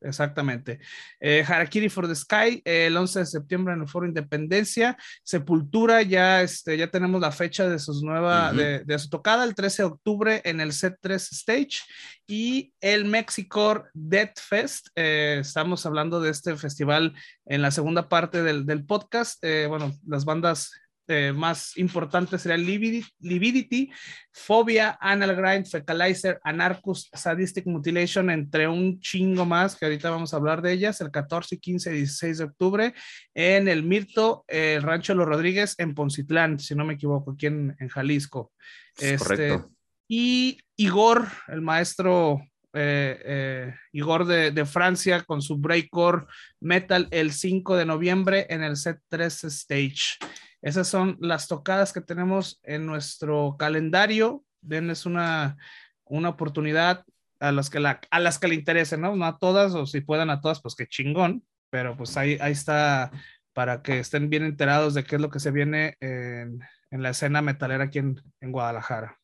[0.00, 0.78] Exactamente.
[1.20, 4.96] Eh, Harakiri for the Sky, el 11 de septiembre en el Foro Independencia.
[5.22, 9.54] Sepultura, ya, este, ya tenemos la fecha de, sus nueva, de, de, su tocada, el
[9.54, 11.80] 13 de octubre en el Set 3 Stage.
[12.26, 17.14] Y el Mexicor Death Fest, eh, estamos hablando de este festival
[17.46, 19.42] en la segunda parte del, del podcast.
[19.42, 20.72] Eh, bueno, las bandas
[21.08, 23.90] eh, más importantes serían Lividity,
[24.32, 30.38] Phobia, Anal Grind, Fecalizer, Anarchus, Sadistic Mutilation, entre un chingo más, que ahorita vamos a
[30.38, 32.94] hablar de ellas, el 14, 15 y 16 de octubre,
[33.34, 37.76] en el Mirto, el Rancho Los Rodríguez, en Poncitlán, si no me equivoco, aquí en,
[37.88, 38.52] Jalisco.
[38.98, 39.70] Este, correcto.
[40.08, 42.40] Y Igor, el maestro
[42.72, 46.26] eh, eh, Igor de, de, Francia con su Breakcore
[46.60, 50.18] Metal el 5 de noviembre en el Set 3 Stage.
[50.66, 54.42] Esas son las tocadas que tenemos en nuestro calendario.
[54.60, 55.56] Denles una,
[56.04, 57.04] una oportunidad
[57.38, 59.14] a las, que la, a las que le interesen, ¿no?
[59.14, 61.44] No a todas, o si puedan a todas, pues qué chingón.
[61.70, 63.12] Pero pues ahí, ahí está
[63.52, 66.58] para que estén bien enterados de qué es lo que se viene en,
[66.90, 69.20] en la escena metalera aquí en, en Guadalajara.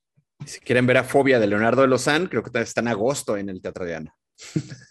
[0.46, 3.48] Si quieren ver a Fobia de Leonardo de Lozán, creo que está en agosto en
[3.48, 4.14] el Teatro de Ana.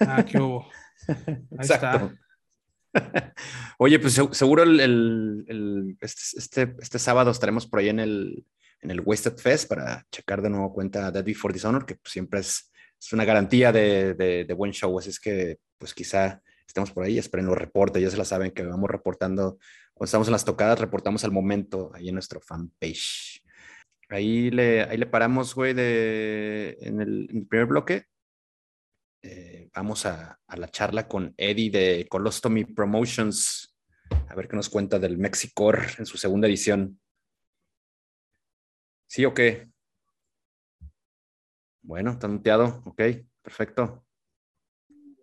[0.02, 0.68] Ah, qué hubo.
[1.08, 1.16] Ahí
[1.62, 2.08] Exacto.
[2.08, 2.16] Está.
[3.78, 8.46] Oye, pues seguro el, este, este, este, sábado estaremos por ahí en el,
[8.82, 12.42] en el Wasted Fest para checar de nuevo cuenta Dead Before Dishonor, que pues siempre
[12.42, 14.98] es, es una garantía de, de, de, buen show.
[15.00, 18.52] Así es que, pues quizá estemos por ahí, esperen los reportes, ya se la saben
[18.52, 19.58] que vamos reportando,
[19.94, 23.44] cuando estamos en las tocadas, reportamos al momento ahí en nuestro fanpage.
[24.10, 28.06] Ahí le, ahí le paramos, güey, en, el, en el primer bloque.
[29.22, 33.76] Eh, vamos a, a, la charla con Eddie de Colostomy Promotions,
[34.28, 37.00] a ver qué nos cuenta del Mexicor en su segunda edición.
[39.08, 39.70] ¿Sí o qué?
[41.82, 43.02] Bueno, está muteado, ok,
[43.42, 44.06] perfecto.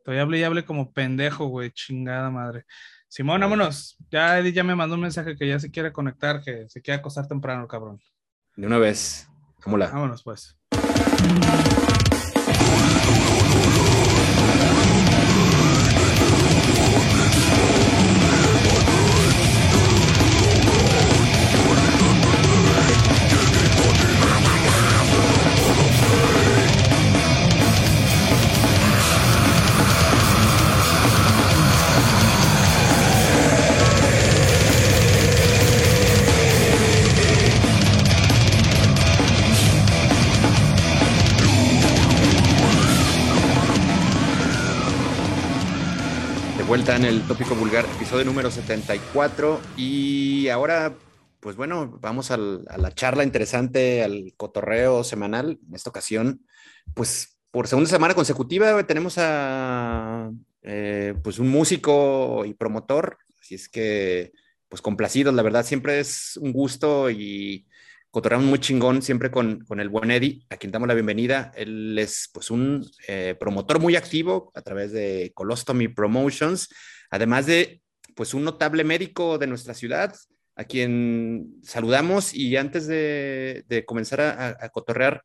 [0.04, 2.64] Todavía hablé y hablé como pendejo, güey, chingada madre.
[3.08, 3.96] Simón, vámonos.
[4.10, 7.00] Ya Eddie ya me mandó un mensaje que ya se quiere conectar, que se quiere
[7.00, 8.00] acostar temprano, cabrón.
[8.56, 9.28] De una vez.
[9.64, 9.92] Vámonos.
[9.92, 10.58] Vámonos, pues.
[46.88, 49.60] Vuelta en el tópico vulgar, episodio número 74.
[49.76, 50.94] Y ahora,
[51.40, 55.58] pues bueno, vamos a la charla interesante, al cotorreo semanal.
[55.68, 56.46] En esta ocasión,
[56.94, 60.30] pues por segunda semana consecutiva tenemos a
[60.62, 63.18] eh, pues un músico y promotor.
[63.38, 64.32] Así es que,
[64.70, 67.66] pues complacidos, la verdad, siempre es un gusto y
[68.18, 71.52] cotorreamos muy chingón siempre con, con, el buen Eddie, a quien damos la bienvenida.
[71.54, 76.68] Él es pues un eh, promotor muy activo a través de Colostomy Promotions,
[77.10, 77.80] además de
[78.16, 80.16] pues un notable médico de nuestra ciudad,
[80.56, 85.22] a quien saludamos y antes de, comenzar a, a, cotorrear,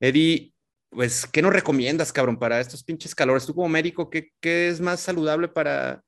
[0.00, 0.52] Eddie,
[0.90, 3.46] pues, ¿qué nos recomiendas, cabrón, para estos pinches calores?
[3.46, 6.02] Tú como médico, ¿qué, qué es más saludable para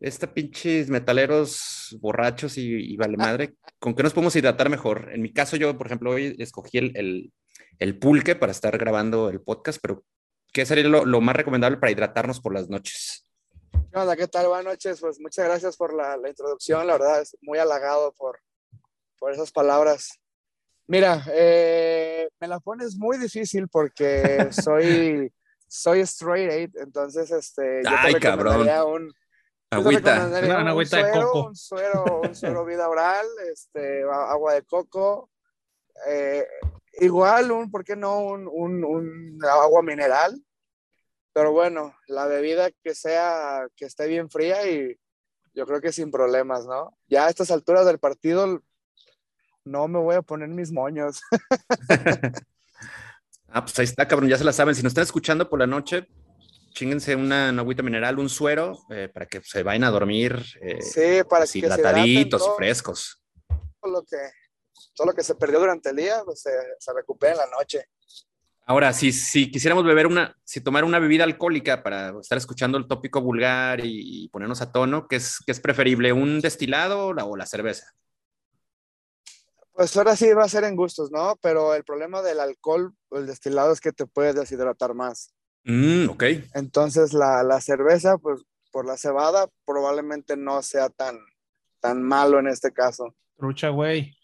[0.00, 5.10] esta pinches metaleros borrachos y, y, vale madre, ¿con qué nos podemos hidratar mejor?
[5.12, 7.32] En mi caso, yo, por ejemplo, hoy escogí el, el,
[7.78, 10.02] el pulque para estar grabando el podcast, pero
[10.52, 13.26] ¿qué sería lo, lo, más recomendable para hidratarnos por las noches?
[13.72, 14.16] ¿Qué onda?
[14.16, 14.48] ¿Qué tal?
[14.48, 15.00] Buenas noches.
[15.00, 16.86] Pues muchas gracias por la, la introducción.
[16.86, 18.40] La verdad, es muy halagado por,
[19.18, 20.20] por esas palabras.
[20.86, 25.32] Mira, eh, me la pones muy difícil porque soy,
[25.68, 28.68] soy straight eight, entonces este, yo Ay, cabrón.
[28.86, 29.12] un,
[29.70, 30.26] Agüita.
[30.26, 31.46] Una, una agüita suero, de coco.
[31.46, 35.30] Un suero, un suero vida oral, este, agua de coco.
[36.08, 36.44] Eh,
[36.94, 38.18] igual, un, ¿por qué no?
[38.18, 40.42] Un, un, un, agua mineral.
[41.32, 44.98] Pero bueno, la bebida que sea, que esté bien fría y
[45.54, 46.96] yo creo que sin problemas, ¿no?
[47.06, 48.60] Ya a estas alturas del partido
[49.64, 51.22] no me voy a poner mis moños.
[53.48, 54.74] ah, pues ahí está, cabrón, ya se la saben.
[54.74, 56.08] Si nos están escuchando por la noche,
[56.70, 60.80] chinguense una, una, agüita mineral, un suero, eh, para que se vayan a dormir eh,
[60.82, 63.22] sí, para que hidrataditos frescos.
[63.80, 64.16] Todo lo, que,
[64.94, 67.86] todo lo que se perdió durante el día, pues se, se recupera en la noche.
[68.66, 72.86] Ahora, si, si quisiéramos beber una, si tomar una bebida alcohólica para estar escuchando el
[72.86, 77.12] tópico vulgar y, y ponernos a tono, ¿qué es, qué es preferible, un destilado o
[77.12, 77.92] la, o la cerveza?
[79.72, 81.36] Pues ahora sí va a ser en gustos, ¿no?
[81.40, 85.34] Pero el problema del alcohol, el destilado, es que te puedes deshidratar más.
[85.64, 86.24] Mm, ok.
[86.54, 88.42] Entonces la, la, cerveza, pues
[88.72, 91.18] por la cebada, probablemente no sea tan,
[91.80, 93.14] tan malo en este caso.
[93.36, 94.16] Trucha, güey.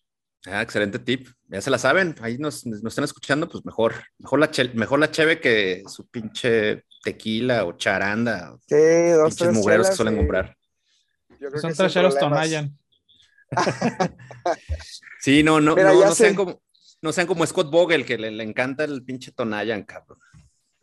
[0.46, 1.28] Ah, excelente tip.
[1.48, 2.14] Ya se la saben.
[2.20, 3.94] Ahí nos, nos están escuchando, pues mejor.
[4.18, 8.56] Mejor la, che, mejor la cheve que su pinche tequila o charanda.
[8.68, 10.18] Sí, dos, pinches mugreros que suelen sí.
[10.18, 10.56] comprar.
[11.60, 12.78] Son tracheros Tonayan.
[15.20, 16.62] sí, no, no, Mira, no, no sean como,
[17.02, 20.18] no sean como Scott Vogel, que le, le encanta el pinche Tonayan, cabrón.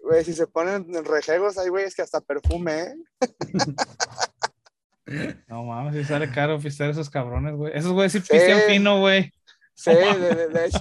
[0.04, 2.95] Güey, si se ponen rejegos, hay güeyes que hasta perfume, ¿eh?
[5.47, 7.74] No mames, si sale caro oficiar esos cabrones, güey.
[7.76, 8.74] Esos güeyes sí pistean sí.
[8.74, 9.32] fino, güey.
[9.74, 10.80] Sí, de, de, de, hecho,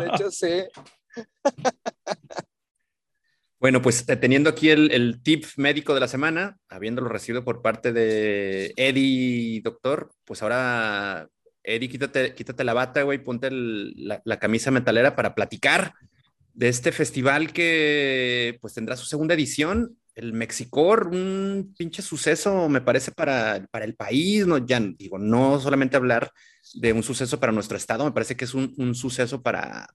[0.00, 0.64] de hecho, sí.
[3.60, 7.92] Bueno, pues eh, teniendo aquí el, tip médico de la semana, habiéndolo recibido por parte
[7.92, 11.28] de Eddie, doctor, pues ahora,
[11.62, 15.94] Eddie, quítate, quítate la bata, güey, ponte la, la, camisa metalera para platicar
[16.52, 22.80] de este festival que pues tendrá su segunda edición, el Mexicor, un pinche suceso, me
[22.80, 26.30] parece, para, para el país, no, ya digo, no solamente hablar
[26.74, 29.88] de un suceso para nuestro estado, me parece que es un, un suceso para,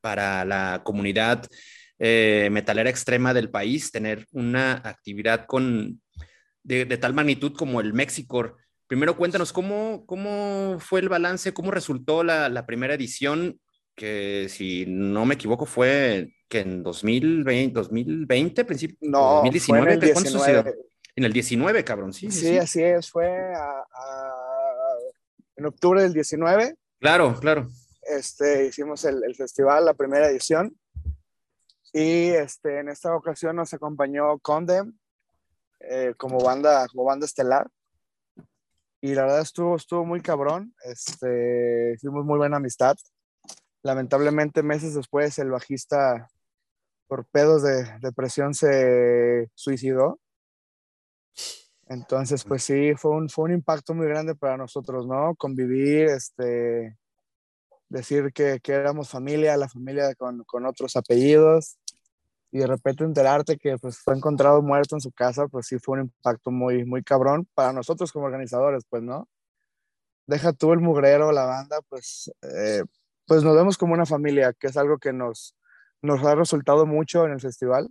[0.00, 1.46] para la comunidad
[1.98, 6.00] eh, metalera extrema del país, tener una actividad con,
[6.62, 8.56] de, tal magnitud como el Mexicor.
[8.86, 13.60] Primero cuéntanos cómo, cómo fue el balance, cómo resultó la, primera edición,
[13.98, 20.00] que si no me equivoco fue que en 2020, 2020 principio, no, 2019, en el
[20.00, 20.74] 19.
[21.16, 22.30] En el 19, cabrón, sí.
[22.30, 23.28] Sí, así es, fue
[25.56, 26.76] en octubre del 19.
[27.00, 27.68] Claro, claro.
[28.02, 30.74] Este, hicimos el, el, festival, la primera edición.
[31.92, 34.96] Y este, en esta ocasión nos acompañó Condem
[35.80, 37.68] eh, como, banda, como banda estelar.
[39.00, 40.72] Y la verdad estuvo, estuvo muy cabrón.
[40.84, 42.96] Este, hicimos muy buena amistad.
[43.82, 46.28] Lamentablemente, meses después, el bajista,
[47.06, 50.18] por pedos de depresión, se suicidó.
[51.88, 55.34] Entonces, pues sí, fue un, fue un impacto muy grande para nosotros, ¿no?
[55.36, 56.98] Convivir, este,
[57.88, 61.78] decir que, que éramos familia, la familia con, con, otros apellidos,
[62.50, 65.98] y de repente enterarte que pues, fue encontrado muerto en su casa, pues sí fue
[65.98, 69.28] un impacto muy, muy cabrón para nosotros como organizadores, pues, ¿no?
[70.26, 72.82] Deja tú el mugrero, la banda, pues, eh,
[73.28, 75.54] pues nos vemos como una familia, que es algo que nos,
[76.02, 77.88] nos ha resultado mucho en el festival,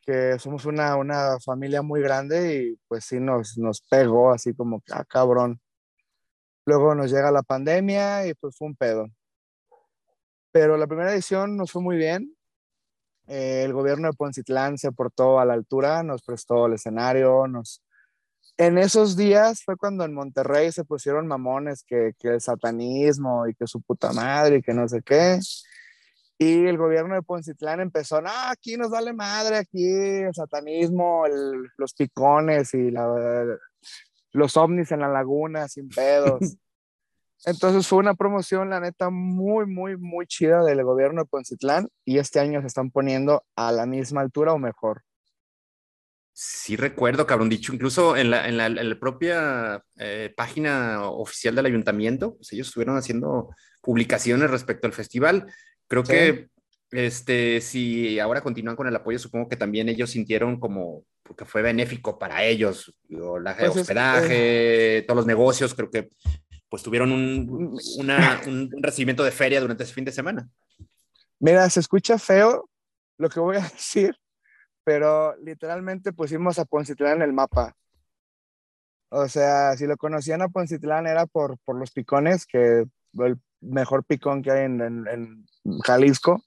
[0.00, 4.82] que somos una, una familia muy grande y pues sí nos, nos pegó así como,
[4.92, 5.60] ah, cabrón,
[6.66, 9.06] Luego nos llega la pandemia y pues fue un pedo.
[10.50, 12.36] Pero la primera edición nos fue muy bien.
[13.28, 17.82] Eh, el gobierno de Poncitlán se portó a la altura, nos prestó el escenario, nos...
[18.58, 23.54] En esos días fue cuando en Monterrey se pusieron mamones que, que el satanismo y
[23.54, 25.38] que su puta madre y que no sé qué.
[26.38, 31.24] Y el gobierno de Poncitlán empezó, no, aquí nos vale madre, aquí el satanismo,
[31.76, 33.44] los picones y la,
[34.32, 36.40] los ovnis en la laguna sin pedos.
[37.44, 42.18] Entonces fue una promoción, la neta, muy, muy, muy chida del gobierno de Poncitlán y
[42.18, 45.02] este año se están poniendo a la misma altura o mejor.
[46.38, 51.54] Sí recuerdo, cabrón, dicho, incluso en la, en la, en la propia eh, página oficial
[51.54, 53.48] del ayuntamiento, pues ellos estuvieron haciendo
[53.80, 55.46] publicaciones respecto al festival.
[55.88, 56.50] Creo que
[56.90, 61.62] este, si ahora continúan con el apoyo, supongo que también ellos sintieron como porque fue
[61.62, 66.10] benéfico para ellos, la pues hospedaje, todos los negocios, creo que
[66.68, 70.46] pues tuvieron un, un, recibimiento de feria durante ese fin de semana.
[71.40, 72.68] Mira, se escucha feo
[73.16, 74.14] lo que voy a decir,
[74.86, 77.74] pero literalmente pusimos a Poncitlán en el mapa.
[79.08, 82.84] O sea, si lo conocían a Poncitlán era por, por los picones, que
[83.18, 85.44] el mejor picón que hay en, en
[85.82, 86.40] Jalisco.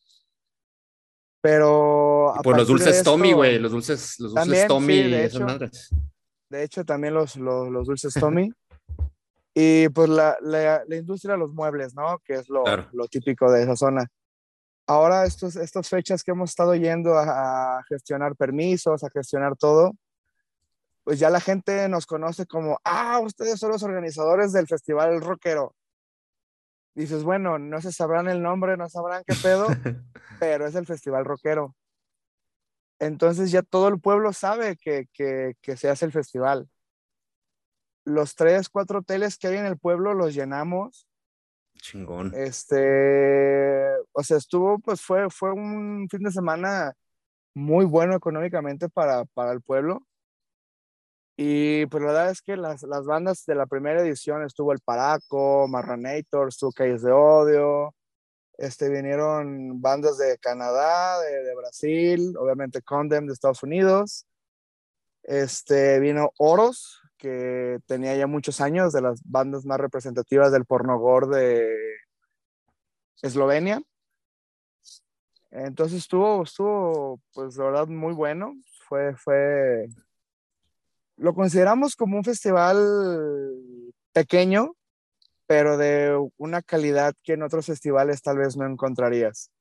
[1.41, 2.33] Pero.
[2.41, 5.45] por los dulces Tommy, güey, los dulces, los dulces Tommy de, hecho,
[6.49, 8.53] de hecho, también los, los, los dulces Tommy.
[9.53, 12.21] y pues la, la, la, industria de los muebles, ¿no?
[12.23, 12.63] Que es lo,
[12.93, 14.09] lo típico de esa zona.
[14.89, 19.93] Ahora, estos, estas fechas que hemos estado yendo a, a, gestionar permisos, a gestionar todo,
[21.03, 25.75] pues ya la gente nos conoce como, ah, ustedes son los organizadores del Festival Rockero
[26.99, 29.67] dices, bueno, no se sabrán el nombre, no sabrán qué pedo,
[30.39, 31.75] pero es el festival rockero.
[32.99, 36.69] Entonces ya todo el pueblo sabe que, que, que, se hace el festival.
[38.03, 41.07] Los tres, cuatro hoteles que hay en el pueblo los llenamos.
[41.81, 42.33] Chingón.
[42.35, 46.93] Este, o sea, estuvo, pues fue, fue un fin de semana
[47.53, 50.05] muy bueno económicamente para, para el pueblo.
[51.37, 54.79] Y pues la verdad es que las, las bandas de la primera edición estuvo el
[54.79, 57.95] Paraco, Marranator, estuvo Calles de Odio,
[58.57, 64.25] este, vinieron bandas de Canadá, de, de, Brasil, obviamente Condem de Estados Unidos.
[65.23, 71.29] Este, vino Oros, que tenía ya muchos años, de las bandas más representativas del pornogor
[71.29, 71.69] de
[73.21, 73.81] Eslovenia.
[75.51, 78.55] Entonces estuvo, estuvo, pues la verdad, muy bueno.
[78.87, 79.89] Fue, fue,
[81.17, 82.77] lo consideramos como un festival
[84.13, 84.75] pequeño,
[85.45, 89.51] pero de una calidad que en otros festivales tal vez no encontrarías.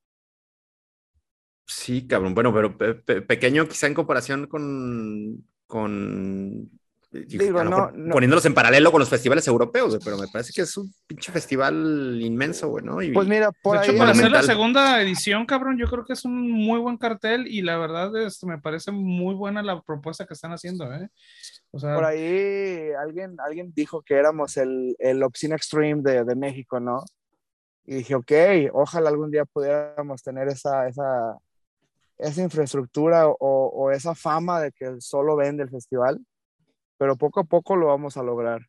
[1.66, 2.34] Sí, cabrón.
[2.34, 6.78] Bueno, pero pequeño quizá en comparación con, con
[7.11, 10.92] Digo, no, Poniéndolos en paralelo con los festivales europeos, pero me parece que es un
[11.06, 12.98] pinche festival inmenso, güey, ¿no?
[13.14, 16.26] pues mira, por de hecho, para hacer la segunda edición, cabrón, yo creo que es
[16.26, 20.34] un muy buen cartel y la verdad es, me parece muy buena la propuesta que
[20.34, 21.09] están haciendo, ¿eh?
[21.70, 26.34] O sea, por ahí alguien, alguien dijo que éramos el, el Obscene Extreme de, de
[26.34, 27.04] México, ¿no?
[27.86, 28.32] Y dije, ok,
[28.74, 31.38] ojalá algún día pudiéramos tener esa, esa,
[32.18, 36.20] esa infraestructura o, o, esa fama de que solo vende el festival,
[36.99, 38.68] pero poco a poco lo vamos a lograr.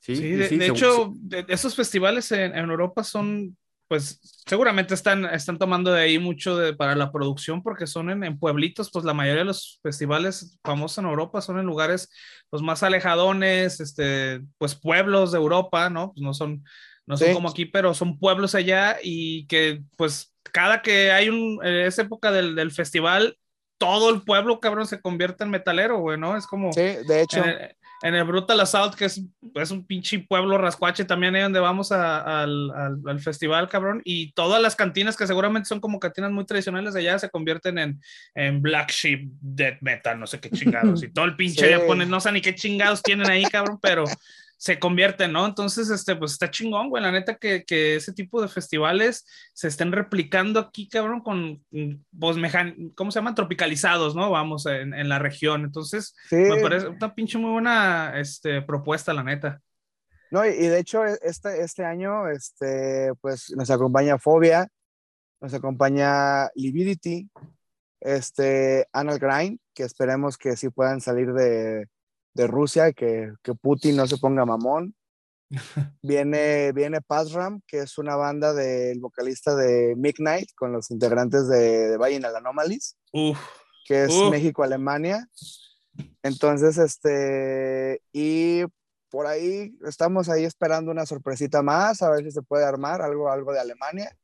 [0.00, 1.12] Sí, de, hecho,
[1.48, 3.54] esos festivales en, en, Europa son,
[3.86, 8.24] pues seguramente están, están tomando de ahí mucho de, para la producción porque son en,
[8.24, 12.10] en, pueblitos, pues la mayoría de los festivales famosos en Europa son en lugares
[12.48, 16.12] pues más alejadones, este, pues pueblos de Europa, ¿no?
[16.14, 16.64] Pues no son,
[17.04, 21.60] no son como aquí, pero son pueblos allá y que pues cada que hay un,
[21.62, 23.36] esa época del, del, festival,
[23.80, 26.36] todo el pueblo, cabrón, se convierte en metalero, güey, ¿no?
[26.36, 26.70] Es como...
[26.72, 27.42] Sí, de hecho.
[28.02, 29.22] En el, Brutal Assault, que es,
[29.54, 32.70] es, un pinche pueblo rascuache, también ahí donde vamos a, al,
[33.06, 37.18] al, festival, cabrón, y todas las cantinas, que seguramente son como cantinas muy tradicionales allá,
[37.18, 38.00] se convierten en,
[38.34, 41.70] en Black Sheep, Death Metal, no sé qué chingados, y todo el pinche sí.
[41.70, 44.04] ya ponen, no sé ni qué chingados tienen ahí, cabrón, pero
[44.60, 45.46] se convierte, ¿no?
[45.46, 49.68] Entonces, este, pues está chingón, güey, la neta que, que ese tipo de festivales se
[49.68, 52.36] estén replicando aquí, cabrón, con, pues,
[52.94, 53.34] ¿cómo se llaman?
[53.34, 54.30] Tropicalizados, ¿no?
[54.30, 55.64] Vamos, en, en la región.
[55.64, 59.62] Entonces, me parece una pinche muy buena este, propuesta, la neta.
[60.30, 64.68] No, y, de hecho, e, este, este año, este, pues, nos acompaña Fobia,
[65.40, 67.30] nos acompaña Lividity,
[68.00, 71.88] este, Anal Grind, que esperemos que sí puedan salir de
[72.34, 74.94] de Rusia, que, que Putin no se ponga mamón.
[76.02, 81.88] Viene, viene Pazram, que es una banda del vocalista de Midnight con los integrantes de,
[81.88, 82.96] de Valle Anomalies,
[83.84, 85.26] que es México-Alemania.
[86.22, 88.62] Entonces, este, y
[89.10, 93.30] por ahí estamos ahí esperando una sorpresita más, a ver si se puede armar algo,
[93.30, 94.16] algo de Alemania.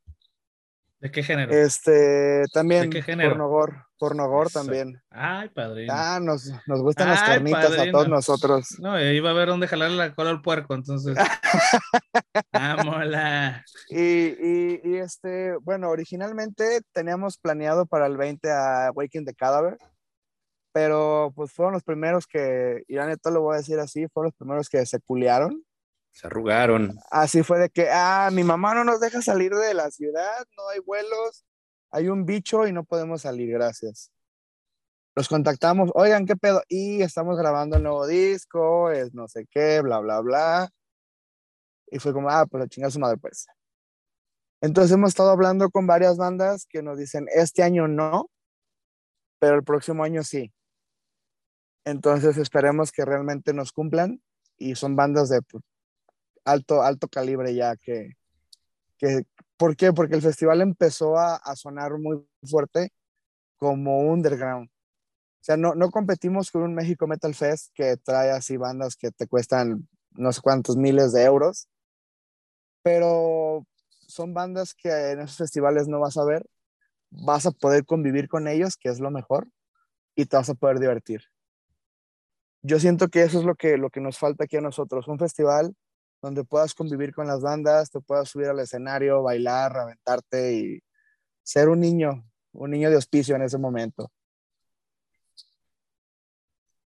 [0.99, 1.53] ¿De qué género?
[1.53, 2.89] Este, también.
[2.89, 3.29] ¿De qué género?
[3.29, 4.99] Pornogor, pornogor también.
[5.11, 5.93] Ay, padrino.
[5.95, 8.79] Ah, nos, nos gustan las carnitas a todos nosotros.
[8.79, 11.15] No, iba a ver dónde jalarle la cola al puerco, entonces.
[12.51, 13.61] Vámonos.
[13.89, 19.77] Y, y, y, este, bueno, originalmente teníamos planeado para el 20 a Waking the Cadaver,
[20.71, 24.29] pero pues fueron los primeros que, y la neta lo voy a decir así, fueron
[24.29, 25.63] los primeros que se culiaron.
[26.17, 26.97] Se arrugaron.
[27.11, 30.67] Así fue de que, ah, mi mamá no nos deja salir de la ciudad, no
[30.69, 31.45] hay vuelos,
[31.91, 34.11] hay un bicho y no podemos salir, gracias.
[35.15, 36.63] Los contactamos, oigan, ¿qué pedo?
[36.69, 40.69] Y estamos grabando el nuevo disco, es no sé qué, bla, bla, bla.
[41.91, 43.45] Y fue como, ah, pues la chingada su madre, pues.
[44.59, 48.31] Entonces hemos estado hablando con varias bandas que nos dicen, este año no,
[49.37, 50.51] pero el próximo año sí.
[51.85, 54.19] Entonces esperemos que realmente nos cumplan
[54.57, 55.63] y son bandas de pues,
[56.47, 58.13] alto, alto calibre ya que,
[58.97, 59.23] que,
[59.57, 59.93] ¿por qué?
[59.93, 62.91] Porque el festival empezó a, a sonar muy fuerte
[63.57, 64.69] como underground.
[64.69, 69.11] O sea, no, no competimos con un México Metal Fest que trae así bandas que
[69.11, 71.67] te cuestan no sé cuántos miles de euros,
[72.81, 73.65] pero
[74.07, 76.45] son bandas que en esos festivales no vas a ver,
[77.09, 79.47] vas a poder convivir con ellos, que es lo mejor,
[80.15, 81.21] y te vas a poder divertir.
[82.61, 85.19] Yo siento que eso es lo que, lo que nos falta aquí a nosotros, un
[85.19, 85.75] festival
[86.27, 90.83] donde puedas convivir con las bandas, te puedas subir al escenario, bailar, aventarte y
[91.41, 94.11] ser un niño, un niño de hospicio en ese momento.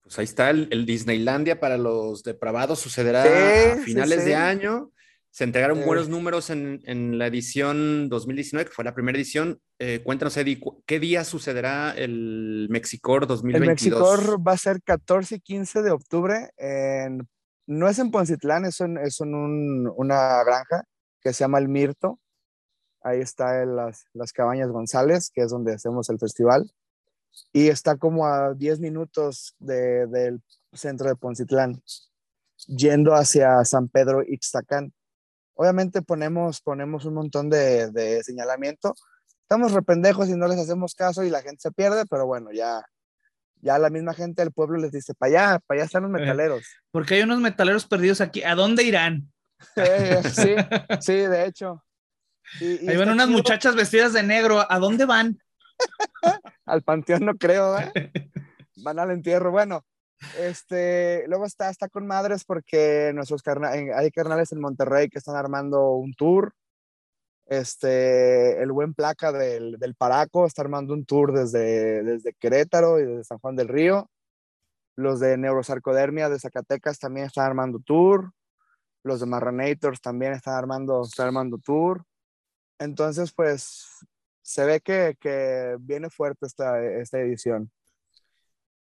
[0.02, 4.92] Pues ahí está el, Disneylandia para los depravados, sucederá a finales de año.
[5.30, 9.58] Se entregaron buenos números en, en, la edición 2019, que fue la primera edición.
[9.78, 13.62] Eh, cuéntanos, Eddie, ¿qué día sucederá el Mexicor 2022?
[13.62, 17.26] El Mexicor va a ser 14 y 15 de octubre en
[17.66, 20.84] no es en Poncitlán, es en, es en una granja
[21.20, 22.18] que se llama El Mirto.
[23.02, 26.70] Ahí está en las, las Cabañas González, que es donde hacemos el festival.
[27.52, 30.42] Y está como a 10 minutos de, del
[30.72, 31.82] centro de Poncitlán,
[32.66, 34.92] yendo hacia San Pedro Ixtacán.
[35.54, 38.94] Obviamente ponemos, ponemos un montón de, de señalamiento.
[39.42, 42.84] Estamos rependejos y no les hacemos caso y la gente se pierde, pero bueno, ya,
[43.62, 46.64] ya la misma gente del pueblo les dice, para allá, para allá están los metaleros.
[46.90, 49.32] Porque hay unos metaleros perdidos aquí, ¿a dónde irán?
[50.34, 50.56] Sí,
[51.00, 51.84] sí, de hecho.
[52.60, 55.38] Ahí van unas muchachas vestidas de negro, ¿a dónde van?
[56.66, 58.12] al panteón no creo, ¿eh?
[58.76, 59.52] van al entierro.
[59.52, 59.84] Bueno,
[60.38, 65.36] este, luego está, está con madres porque nuestros carnales, hay carnales en Monterrey que están
[65.36, 66.52] armando un tour
[67.52, 73.04] este, el buen placa del, del, Paraco está armando un tour desde, desde Querétaro y
[73.04, 74.10] desde San Juan del Río.
[74.96, 78.32] los de Neurosarcodermia de Zacatecas también están armando tour,
[79.02, 82.04] los de Marranators también están armando, están armando tour.
[82.78, 83.86] Entonces, pues
[84.40, 87.70] se ve que, que viene fuerte esta, esta edición.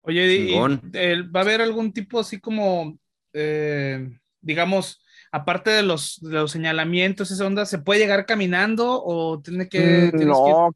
[0.01, 2.99] Oye, y, ¿va a haber algún tipo así como,
[3.31, 4.09] eh,
[4.41, 5.01] digamos,
[5.31, 10.11] aparte de los, de los señalamientos, esa onda, ¿se puede llegar caminando o tiene que...
[10.13, 10.69] Mm, no,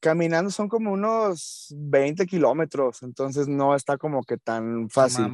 [0.00, 5.32] caminando son como unos 20 kilómetros, entonces no está como que tan fácil.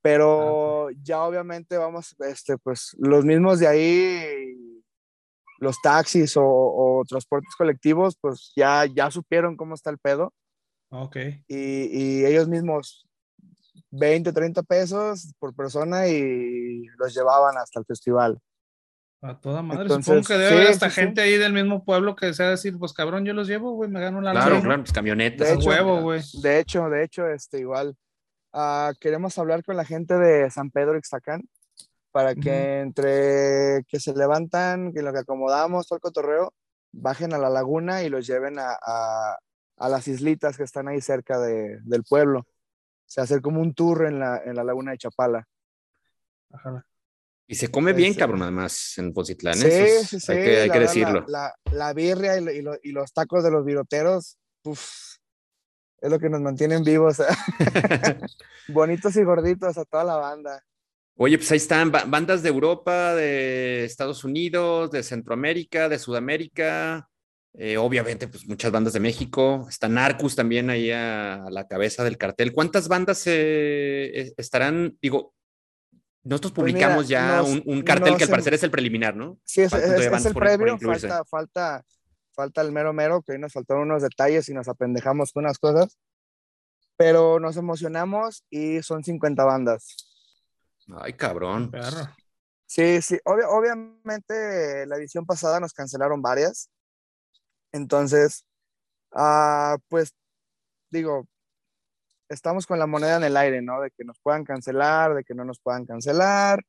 [0.00, 4.82] Pero ah, ya obviamente vamos, este, pues los mismos de ahí,
[5.58, 10.32] los taxis o, transportes colectivos, pues ya, ya supieron cómo está el pedo.
[10.88, 11.16] Ok.
[11.46, 11.56] Y,
[11.92, 13.07] y ellos mismos
[13.90, 18.38] 20, 30 pesos por persona y los llevaban hasta el festival.
[19.20, 19.88] A toda madre.
[19.88, 23.24] Supongo que debe haber hasta gente ahí del mismo pueblo que sea decir, pues cabrón,
[23.24, 25.48] yo los llevo, güey, me gano la Claro, claro, pues camionetas.
[25.48, 26.22] De hecho, huevo, güey.
[26.40, 27.96] De hecho, de hecho, este, igual,
[28.52, 31.42] uh, queremos hablar con la gente de San Pedro Ixtacán
[32.12, 36.54] para que entre que se levantan, que lo que acomodamos, todo el cotorreo,
[36.92, 39.36] bajen a la laguna y los lleven a, a,
[39.76, 42.46] a las islitas que están ahí cerca de, del pueblo
[43.08, 45.44] se hacer como un tour en la, en la laguna de Chapala.
[46.52, 46.84] Ajá.
[47.50, 49.58] Y se come bien, cabrón, además, en Poncitlán.
[49.62, 49.88] ¿eh?
[50.00, 50.32] Sí, sí, sí.
[50.32, 51.24] Hay que, hay que decirlo.
[51.28, 56.84] La, la, birria y, y, los tacos de los viroteros, es lo que nos mantienen
[56.84, 57.22] vivos.
[58.68, 60.62] Bonitos y gorditos a toda la banda.
[61.16, 67.08] Oye, pues ahí están bandas de Europa, de Estados Unidos, de Centroamérica, de Sudamérica,
[67.60, 69.66] eh, obviamente, pues muchas bandas de México.
[69.68, 72.52] Está Narcus también ahí a, la cabeza del cartel.
[72.52, 74.96] ¿Cuántas bandas eh, estarán?
[75.02, 75.34] Digo,
[76.22, 79.40] nosotros pues publicamos ya un, cartel que al parecer es el preliminar, ¿no?
[79.42, 80.78] Sí, es, el previo.
[80.78, 81.84] falta, falta,
[82.32, 85.58] falta el mero mero, que hoy nos faltaron unos detalles y nos apendejamos con unas
[85.58, 85.98] cosas.
[86.96, 89.96] Pero nos emocionamos y son 50 bandas.
[91.00, 91.72] Ay, cabrón.
[92.66, 93.18] Sí, sí.
[93.24, 96.70] obviamente la edición pasada nos cancelaron varias
[97.72, 98.44] entonces,
[99.12, 100.14] ah, pues
[100.90, 101.26] digo,
[102.28, 103.80] estamos con la moneda en el aire, ¿no?
[103.80, 106.60] De que nos puedan cancelar, de que no nos puedan cancelar,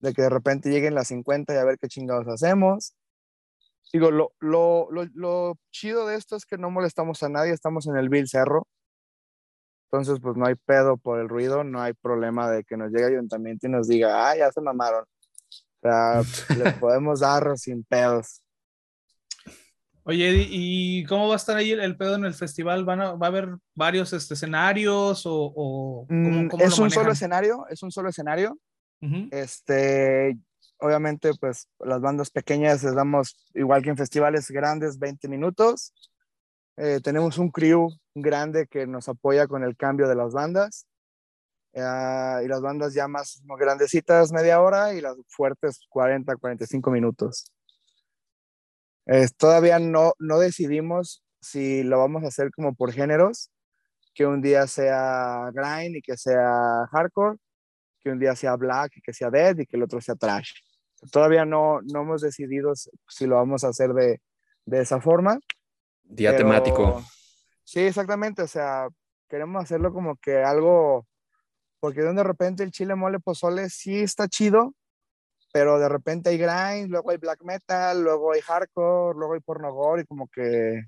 [0.00, 2.94] de que de repente lleguen las 50 y a ver qué chingados hacemos.
[3.92, 7.86] Digo, lo, lo, lo, lo chido de esto es que no molestamos a nadie, estamos
[7.86, 8.66] en el Bill Cerro.
[9.90, 13.06] Entonces, pues no hay pedo por el ruido, no hay problema de que nos llegue
[13.06, 15.04] el ayuntamiento y nos diga, ah, ya se mamaron.
[15.04, 16.22] O sea,
[16.58, 18.42] les podemos dar sin pedos.
[20.08, 22.86] Oye, ¿y cómo va a estar ahí el, pedo en el festival?
[22.86, 27.66] ¿Van a, ¿Va a haber varios este, escenarios o, mm, es un solo escenario?
[27.68, 28.58] Es un solo escenario.
[29.30, 30.38] Este,
[30.78, 35.92] obviamente, pues las bandas pequeñas les damos, igual que en festivales grandes, 20 minutos.
[36.78, 40.86] Eh, tenemos un crew grande que nos apoya con el cambio de las bandas.
[41.74, 47.52] Eh, y las bandas ya más grandecitas, media hora, y las fuertes, 40, 45 minutos
[49.36, 53.50] todavía no, no decidimos si lo vamos a hacer como por géneros,
[54.14, 57.38] que un día sea grind y que sea hardcore,
[58.00, 60.52] que un día sea black y que sea dead y que el otro sea trash.
[61.12, 64.20] Todavía no, no hemos decidido si lo vamos a hacer de,
[64.66, 65.38] de esa forma.
[66.02, 67.02] Día temático.
[67.64, 68.42] Sí, exactamente.
[68.42, 68.88] O sea,
[69.28, 71.06] queremos hacerlo como que algo,
[71.80, 74.74] porque de repente el chile mole pozole sí está chido,
[75.52, 80.02] pero de repente hay grind, luego hay black metal, luego hay hardcore, luego hay pornogore
[80.02, 80.82] y como que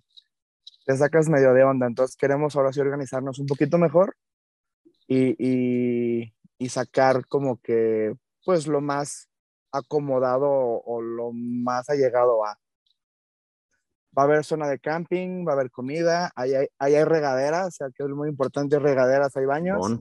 [0.84, 1.86] te sacas medio de onda.
[1.86, 4.16] Entonces queremos ahora sí organizarnos un poquito mejor
[5.06, 9.28] y, y, y sacar como que pues lo más
[9.72, 12.58] acomodado o, lo más allegado a.
[14.16, 17.70] Va a haber zona de camping, va a haber comida, ahí hay, hay regaderas, o
[17.70, 20.00] sea que es muy importante, regaderas, hay baños.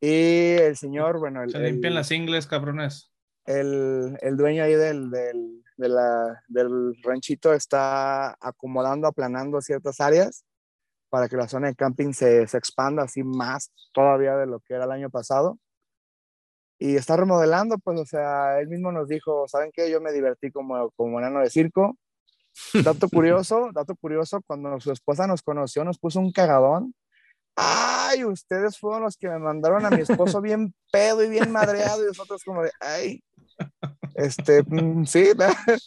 [0.00, 1.42] Y el señor, bueno...
[1.42, 3.10] El, Se limpian las ingles, cabrones
[3.46, 10.44] el, el dueño ahí del, del, de la, del ranchito está acomodando, aplanando ciertas áreas
[11.08, 14.74] para que la zona de camping se, se, expanda así más todavía de lo que
[14.74, 15.58] era el año pasado.
[16.78, 19.90] Y está remodelando, pues, o sea, él mismo nos dijo, ¿saben qué?
[19.90, 21.96] Yo me divertí como, como enano de circo.
[22.84, 26.94] Dato curioso, dato curioso, cuando su esposa nos conoció, nos puso un cagadón
[27.56, 32.02] ay, ustedes fueron los que me mandaron a mi esposo bien pedo y bien madreado
[32.04, 33.22] y nosotros como de, ay,
[34.14, 35.30] este, mm, sí,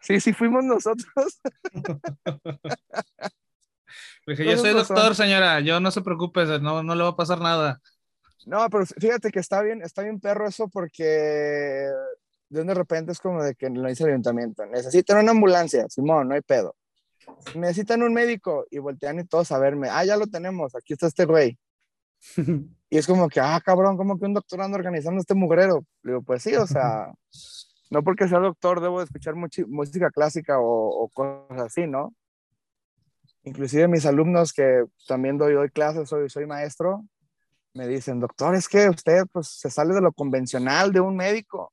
[0.00, 1.40] sí, sí fuimos nosotros.
[4.26, 7.40] Dije, yo soy doctor, señora, yo no se preocupe, no, no le va a pasar
[7.40, 7.80] nada.
[8.46, 11.90] No, pero fíjate que está bien, está bien perro eso porque
[12.48, 16.34] de repente es como de que lo dice el ayuntamiento, necesitan una ambulancia, Simón, no
[16.34, 16.76] hay pedo
[17.54, 21.06] necesitan un médico y voltean y todos a verme, ah, ya lo tenemos, aquí está
[21.06, 21.58] este güey.
[22.92, 25.86] Y es como que, ah, cabrón, ¿cómo que un doctor anda organizando este mugrero?
[26.02, 27.12] Le digo, pues sí, o sea,
[27.90, 32.12] no porque sea doctor debo de escuchar música clásica o, cosas así, ¿no?
[33.44, 37.04] Inclusive mis alumnos que también doy, doy clases, soy, soy maestro,
[37.74, 41.72] me dicen, doctor, es que usted pues se sale de lo convencional de un médico.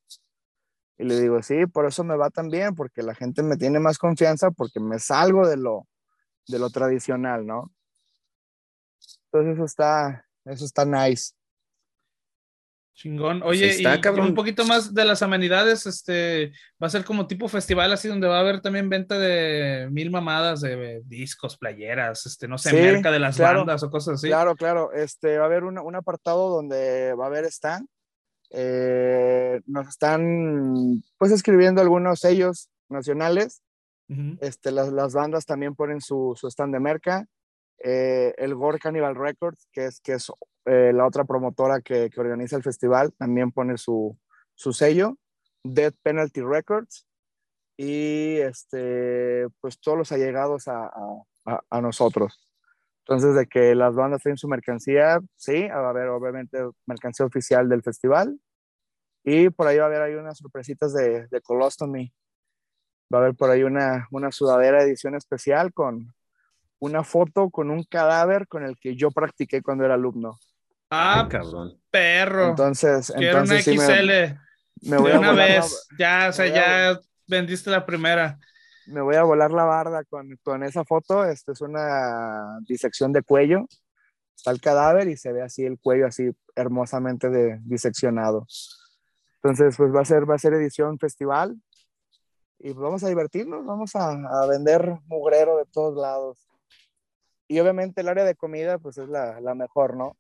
[1.00, 3.80] Y le digo, sí, por eso me va tan bien, porque la gente me tiene
[3.80, 5.88] más confianza, porque me salgo de lo,
[6.48, 7.72] de lo tradicional, ¿no?
[9.26, 11.34] Entonces eso está, eso está nice.
[12.93, 13.43] Chingón.
[13.43, 13.86] Oye, y,
[14.20, 18.28] un poquito más de las amenidades, este, va a ser como tipo festival, así donde
[18.28, 23.12] va a haber también venta de mil mamadas de discos, playeras, este, no sé, merca
[23.12, 24.28] de las bandas o cosas así.
[24.30, 24.91] Claro, claro.
[24.93, 27.88] Este, va a haber un apartado donde va a haber stand.
[28.50, 33.62] Eh, nos están, pues, escribiendo algunos sellos nacionales.
[34.39, 37.28] este, las, las, bandas también ponen su, su stand de merca.
[37.84, 40.32] Eh, el Gore Cannibal Records, que es, que es
[40.65, 44.17] eh, la otra promotora que, que, organiza el festival, también pone su,
[44.55, 45.17] su sello.
[45.63, 47.07] Dead Penalty Records
[47.78, 50.86] y este, pues todos los allegados a,
[51.45, 52.47] a, a, nosotros.
[53.05, 57.69] Entonces, de que las bandas tienen su mercancía, sí, va a haber obviamente mercancía oficial
[57.69, 58.39] del festival.
[59.23, 62.13] Y por ahí va a haber ahí unas sorpresitas de, de Colostomy.
[63.13, 66.13] Va a haber por ahí una, una sudadera edición especial con,
[66.80, 70.38] una foto con un cadáver con el que yo practiqué cuando era alumno.
[70.89, 71.80] Ah, cabrón.
[71.89, 72.49] Perro.
[72.49, 74.89] Entonces, Quiero entonces una XL.
[74.89, 75.88] me, voy de una vez.
[75.97, 78.38] ya, o sea, ya vendiste la primera.
[78.86, 81.25] Me voy a volar la barda con, con esa foto.
[81.25, 83.65] Esta es una disección de cuello.
[84.36, 88.45] Está el cadáver y se ve así el cuello así hermosamente de, diseccionado.
[89.41, 91.59] Entonces, pues va a ser, va a ser edición festival
[92.59, 96.47] y vamos a divertirnos, vamos a, a vender mugrero de todos lados.
[97.48, 100.18] Y obviamente el área de comida, pues es la, la mejor, ¿no?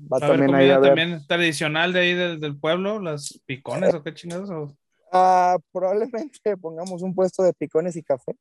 [0.00, 4.50] Va también comida también tradicional de ahí del, del pueblo, las picones o qué chingados.
[4.50, 4.76] O...
[5.12, 8.34] Ah, probablemente pongamos un puesto de picones y café.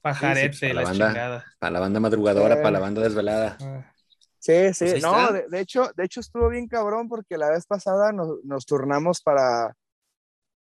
[0.00, 1.44] Pajarete, la, banda, chingada.
[1.58, 3.56] Para la banda madrugadora, para la banda desvelada.
[3.60, 3.92] Ah.
[4.38, 7.66] Sí, sí, pues no, de, de, hecho, de hecho estuvo bien cabrón porque la vez
[7.66, 9.74] pasada nos, nos turnamos para,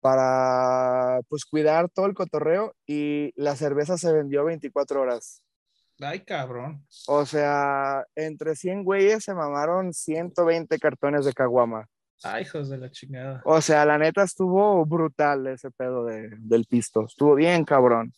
[0.07, 5.43] para pues cuidar todo el cotorreo y la cerveza se vendió 24 horas.
[6.01, 6.87] Ay, cabrón.
[7.09, 11.89] O sea, entre 100 güeyes se mamaron 120 cartones de caguama.
[12.23, 13.43] Ay, hijos de la chingada.
[13.45, 17.07] O sea, la neta estuvo brutal ese pedo de, del pisto.
[17.07, 18.13] Estuvo bien, cabrón.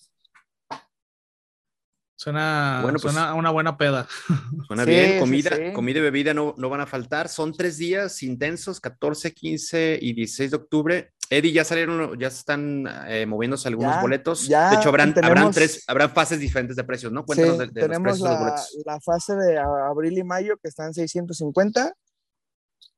[2.16, 4.06] Suena, bueno, pues, suena una buena peda.
[4.66, 7.28] Suena bien, comida, comida y bebida no, no, van a faltar.
[7.28, 11.12] Son tres días intensos, 14, 15 y 16 de octubre.
[11.30, 14.48] Eddie, ya salieron, ya están eh, moviéndose algunos boletos.
[14.48, 17.24] de hecho, habrán, habrán, tres, habrán fases diferentes de precios, ¿no?
[17.24, 18.82] Cuéntanos de, de tenemos los precios la, de los boletos.
[18.86, 21.94] La fase de abril y mayo que están 650,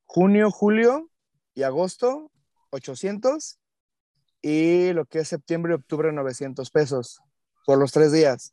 [0.04, 1.10] junio, julio
[1.54, 2.30] y agosto
[2.70, 3.58] 800
[4.42, 7.20] y lo que es septiembre y octubre 900 pesos
[7.66, 8.52] por los tres días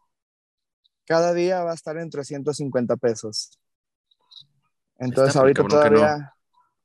[1.07, 3.57] cada día va a estar en 350 pesos.
[4.99, 6.33] Entonces ahorita todavía,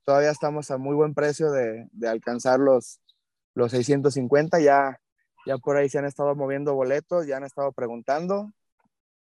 [0.04, 3.00] todavía estamos a muy buen precio de, de, alcanzar los,
[3.54, 4.60] los 650.
[4.60, 5.00] Ya,
[5.46, 8.52] ya por ahí se han estado moviendo boletos, ya han estado preguntando.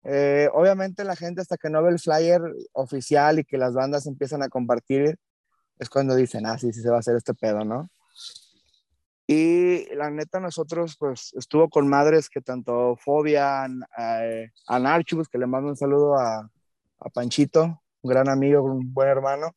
[0.04, 2.42] Eh, obviamente la gente hasta que no ve el flyer
[2.72, 5.16] oficial y que las bandas empiezan a compartir,
[5.78, 7.90] es cuando dicen, ah, sí, sí se va a hacer este pedo, ¿no?
[9.26, 13.66] Y la neta, nosotros, pues, estuvo con madres que tanto Fobia,
[13.98, 16.50] eh, a Narchus, que le mando un saludo a,
[16.98, 19.54] a, Panchito, un gran amigo, un buen hermano,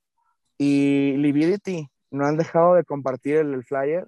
[0.57, 4.07] y Lividity, no han dejado de compartir el, flyer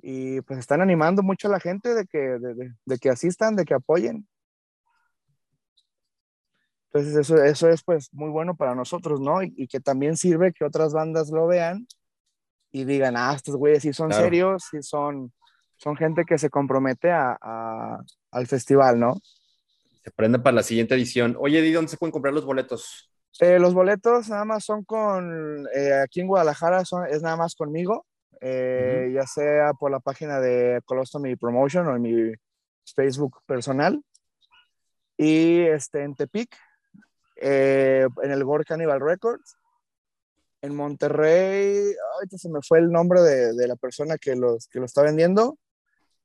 [0.00, 3.64] y pues están animando mucho a la gente de que, de, de, que asistan, de
[3.64, 4.28] que apoyen.
[6.86, 9.42] Entonces eso, eso es pues muy bueno para nosotros, ¿no?
[9.42, 11.86] Y, y que también sirve que otras bandas lo vean
[12.70, 15.32] y digan, ah, estos güeyes sí son serios, sí son,
[15.76, 17.98] son gente que se compromete a, a,
[18.30, 19.14] al festival, ¿no?
[20.04, 21.36] Se prende para la siguiente edición.
[21.38, 23.10] Oye, ¿y dónde se pueden comprar los boletos?
[23.40, 27.54] Eh, los boletos nada más son con, eh, aquí en Guadalajara son, es nada más
[27.54, 28.04] conmigo,
[28.40, 29.14] eh, uh -huh.
[29.14, 32.32] ya sea por la página de Colostomy Promotion o en mi
[32.96, 34.02] Facebook personal.
[35.16, 36.56] Y este, en Tepic,
[37.36, 39.56] en el Gore Cannibal Records
[40.60, 44.80] en Monterrey, ahorita se me fue el nombre de, de, la persona que, los, que
[44.80, 45.58] lo está vendiendo.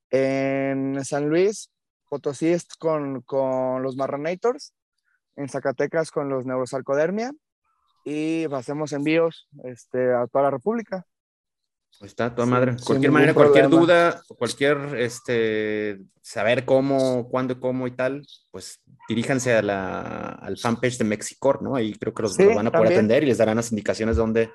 [0.09, 1.69] En San Luis,
[2.09, 4.73] Potosí con, con los Marranators.
[5.35, 7.31] En Zacatecas con los Neurosarcodermia.
[8.05, 11.05] Y hacemos envíos este, a toda la República.
[11.99, 12.77] Pues está, toda madre.
[12.77, 19.53] Sí, cualquier manera, cualquier duda, cualquier este, saber cómo, cuándo, cómo y tal, pues diríjanse
[19.53, 21.75] a la, al fanpage de Mexicor, ¿no?
[21.75, 24.51] Ahí creo que los, van a poder atender y les darán las indicaciones dónde,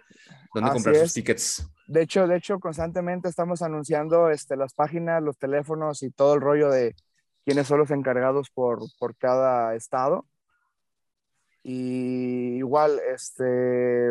[0.53, 1.67] dónde comprar sus tickets.
[1.87, 6.41] De hecho, de hecho, constantemente estamos anunciando este, las páginas, los teléfonos y todo el
[6.41, 6.97] rollo de
[7.45, 10.27] quiénes son los encargados por, por cada estado.
[11.63, 14.11] Y igual, este,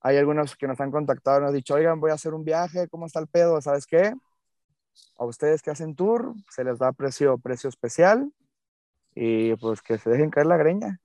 [0.00, 2.88] hay algunos que nos han contactado, nos han dicho, oigan, voy a hacer un viaje,
[2.88, 3.60] ¿cómo está el pedo?
[3.60, 4.14] ¿Sabes qué?
[5.18, 8.30] A ustedes que hacen tour, se les da precio, precio especial
[9.14, 11.00] y pues que se dejen caer la greña.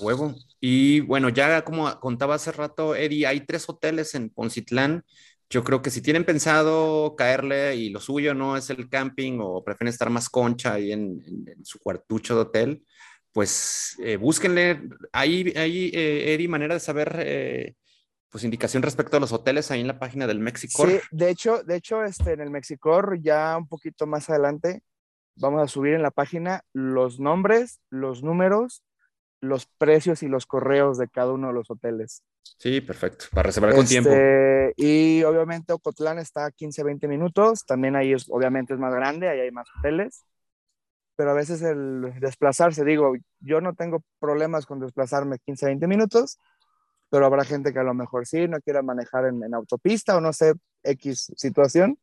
[0.00, 0.34] Huevo.
[0.60, 5.04] Y bueno, ya como contaba hace rato, Eddie, hay tres hoteles en Poncitlán.
[5.50, 9.62] Yo creo que si tienen pensado caerle y lo suyo no es el camping o
[9.62, 11.22] prefieren estar más concha ahí en,
[11.62, 12.86] su cuartucho de hotel,
[13.32, 14.82] pues eh, búsquenle.
[15.12, 17.74] Hay, hay eh, Eddie, manera de saber eh,
[18.30, 20.88] pues indicación respecto a los hoteles ahí en la página del Mexicor.
[20.88, 24.82] Sí, de hecho, de hecho, este, en el Mexicor, ya un poquito más adelante,
[25.36, 28.82] vamos a subir en la página los nombres, los números,
[29.40, 32.22] los precios y los correos de cada uno de los hoteles.
[32.58, 34.10] Sí, perfecto, para reservar con tiempo.
[34.10, 38.94] Este, y obviamente Ocotlán está a 15, 20 minutos, también ahí es, obviamente es más
[38.94, 40.24] grande, ahí hay más hoteles,
[41.16, 46.38] pero a veces el desplazarse, digo, yo no tengo problemas con desplazarme 15, 20 minutos,
[47.10, 50.32] pero habrá gente que a lo mejor sí, no quiera manejar en, autopista o no
[50.32, 51.98] sé, X situación.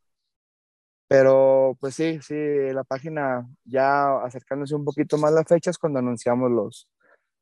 [1.08, 2.36] Pero pues sí, sí,
[2.72, 6.88] la página ya acercándose un poquito más las fechas cuando anunciamos los,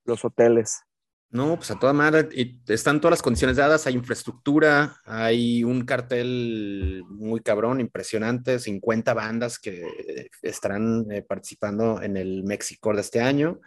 [0.05, 0.86] los hoteles.
[1.29, 5.83] No, pues a toda madre, y están todas las condiciones dadas, hay infraestructura, hay un
[5.83, 13.19] cartel muy cabrón, impresionante, 50 bandas que estarán eh, participando en el Mexicor de este
[13.19, 13.59] año.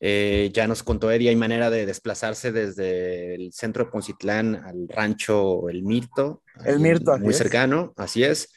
[0.00, 4.88] Eh, ya nos contó Eri, hay manera de desplazarse desde el centro de Poncitlán al
[4.88, 6.42] rancho El Mirto.
[6.64, 8.52] El Mirto, Muy cercano, así es.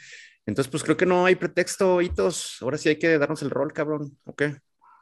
[0.45, 2.57] Entonces, pues creo que no hay pretexto, hitos.
[2.61, 4.17] Ahora sí hay que darnos el rol, cabrón.
[4.23, 4.43] ¿Ok?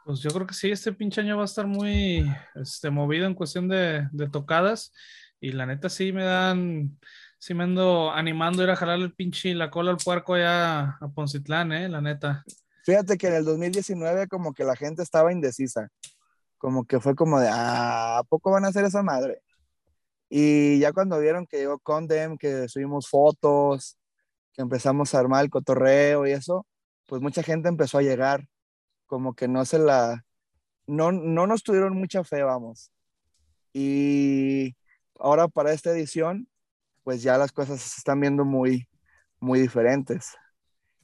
[0.06, 2.26] Pues yo creo que sí, este pinche año va a estar muy
[2.56, 4.92] este, movido en cuestión de, tocadas.
[5.40, 6.98] Y la neta sí me dan,
[7.38, 10.98] sí me ando animando a ir a jalar el pinche la cola al puerco allá
[11.02, 12.44] a Poncitlán, eh, la neta.
[12.86, 15.90] Fíjate que en el 2019 como que la gente estaba indecisa
[16.64, 19.42] como que fue como de, ah, ¿a poco van a hacer esa madre?
[20.30, 23.98] Y ya cuando vieron que llegó Condem, que subimos fotos,
[24.54, 26.66] que empezamos a armar el cotorreo y eso,
[27.06, 28.48] pues mucha gente empezó a llegar,
[29.06, 30.26] como que no se la,
[30.88, 32.92] no, no nos tuvieron mucha fe, vamos.
[33.74, 34.76] Y
[35.20, 36.48] ahora para esta edición,
[37.04, 38.88] pues ya las cosas se están viendo muy,
[39.40, 40.36] muy diferentes.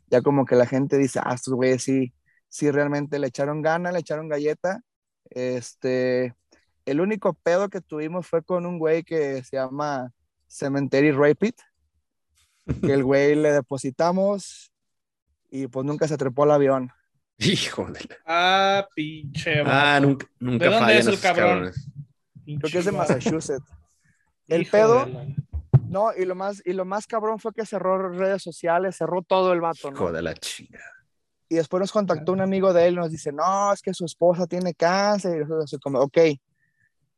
[0.08, 2.14] Ya como que la gente dice, ah, estos güeyes sí,
[2.47, 4.84] sí realmente le echaron gana, le echaron galleta
[5.30, 6.34] este,
[6.86, 10.12] el único pedo que tuvimos fue con un güey que se llama
[10.47, 11.54] Cemetery Rapid,
[12.82, 14.72] que el güey le depositamos
[15.52, 16.91] y pues nunca se trepó al avión.
[17.40, 19.64] Hijo de Ah, pinche.
[19.66, 21.72] Ah, nunca, nunca ¿De dónde es el cabrón?
[22.46, 23.66] Creo que es de Massachusetts.
[24.48, 25.08] El pedo.
[25.88, 29.54] No, y lo más, y lo más cabrón fue que cerró redes sociales, cerró todo
[29.54, 29.96] el vato, ¿no?
[29.96, 31.00] Hijo de la chingada.
[31.48, 34.06] Y después nos contactó un amigo de él y nos dice, no, es que su
[34.06, 35.36] esposa tiene cáncer.
[35.36, 36.18] Y nosotros como, ok,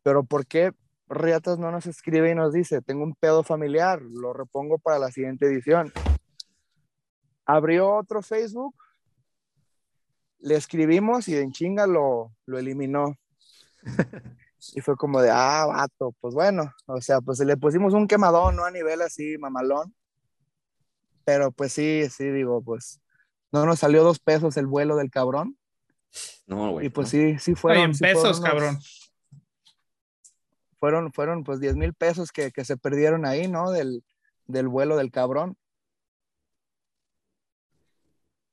[0.04, 0.72] pero ¿por qué
[1.10, 5.12] Riatas no nos escribe y nos dice, tengo un pedo familiar, lo repongo para la
[5.12, 5.92] siguiente edición?
[7.46, 8.76] Abrió otro Facebook,
[10.42, 13.18] le escribimos y en chinga lo, lo eliminó.
[14.76, 18.56] y fue como de, ah, vato, pues bueno, o sea, pues le pusimos un quemadón,
[18.56, 18.66] ¿no?
[18.66, 19.96] A nivel así, mamalón.
[21.24, 23.02] Pero pues sí, sí, digo, pues
[23.52, 25.58] no nos salió dos pesos el vuelo del cabrón.
[26.46, 26.88] No, güey.
[26.88, 27.92] Y pues sí, sí fueron.
[27.92, 28.80] en pesos, cabrón.
[30.80, 33.72] Fueron, fueron pues 10 mil pesos que, se perdieron ahí, ¿no?
[33.72, 34.04] Del,
[34.48, 35.56] vuelo del cabrón.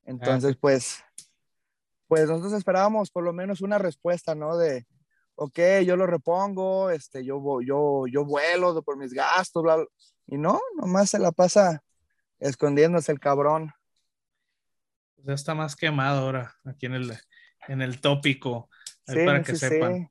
[0.05, 1.05] Entonces, ah, pues,
[2.09, 4.57] pues nosotros esperábamos por lo menos una respuesta, ¿no?
[4.57, 4.87] De,
[5.37, 9.87] ok, yo lo repongo, este, yo, yo, yo vuelo por mis gastos, bla, bla.
[10.27, 11.83] Y no, nomás se la pasa
[12.41, 13.73] escondiéndose el cabrón.
[15.19, 17.13] Ya está más quemado ahora, aquí en el,
[17.69, 18.69] en el tópico,
[19.07, 20.11] para que sepan.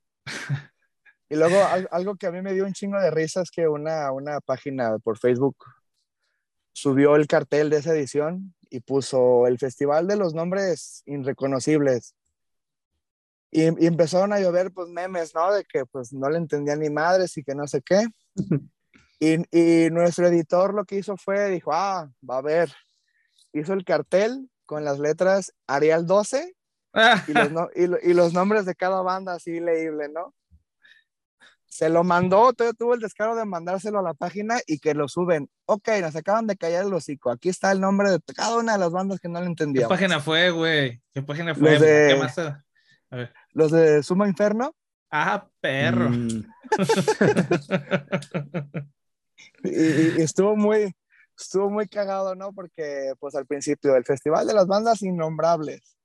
[1.30, 1.58] Y luego
[1.92, 4.98] algo que a mí me dio un chingo de risa es que una, una página
[5.00, 5.58] por Facebook
[6.72, 12.16] subió el cartel de esa edición y puso el Festival de los Nombres Irreconocibles.
[13.50, 15.54] Y, y, empezaron a llover pues memes, ¿no?
[15.54, 18.06] De que pues no le entendía ni madres y que no sé qué.
[19.20, 22.72] Y, y nuestro editor lo que hizo fue, dijo, ah, va a ver,
[23.52, 26.56] hizo el cartel con las letras Arial 12
[27.28, 30.34] y, los y, los nombres de cada banda así leíble, ¿no?
[31.78, 35.48] Se lo mandó, tuvo el descaro de mandárselo a la página y que lo suben.
[35.68, 37.30] Ok, nos acaban de callar el hocico.
[37.30, 39.84] Aquí está el nombre de cada una de las bandas que no lo entendía.
[39.84, 41.00] ¿Qué página fue, güey?
[41.14, 41.78] ¿Qué página fue?
[41.78, 42.36] ¿Qué más?
[43.52, 44.74] Los de Suma Inferno.
[45.12, 46.10] Ah, perro.
[46.10, 46.46] Mm.
[49.64, 50.96] y, estuvo muy,
[51.40, 52.54] estuvo muy cagado, ¿no?
[52.54, 55.96] Porque, pues al principio, el Festival de las Bandas Innombrables.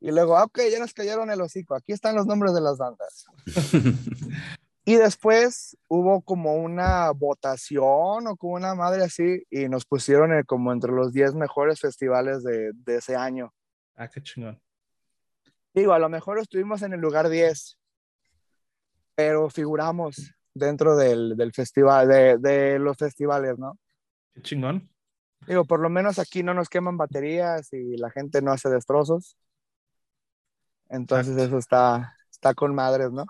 [0.00, 2.78] Y luego, ah, ok, ya nos cayeron el hocico, aquí están los nombres de las
[2.78, 3.26] bandas.
[4.90, 10.72] y después hubo como una votación o como una madre así, y nos pusieron como
[10.72, 13.54] entre los 10 mejores festivales de, de ese año.
[13.94, 14.60] Ah, qué chingón.
[15.72, 17.78] Digo, a lo mejor estuvimos en el lugar 10,
[19.14, 23.78] pero figuramos dentro del, del festival, de, de, los festivales, ¿no?
[24.34, 24.90] Qué chingón.
[25.46, 29.36] Digo, por lo menos aquí no nos queman baterías y la gente no hace destrozos.
[30.88, 33.24] Entonces eso está, está con madres, ¿no?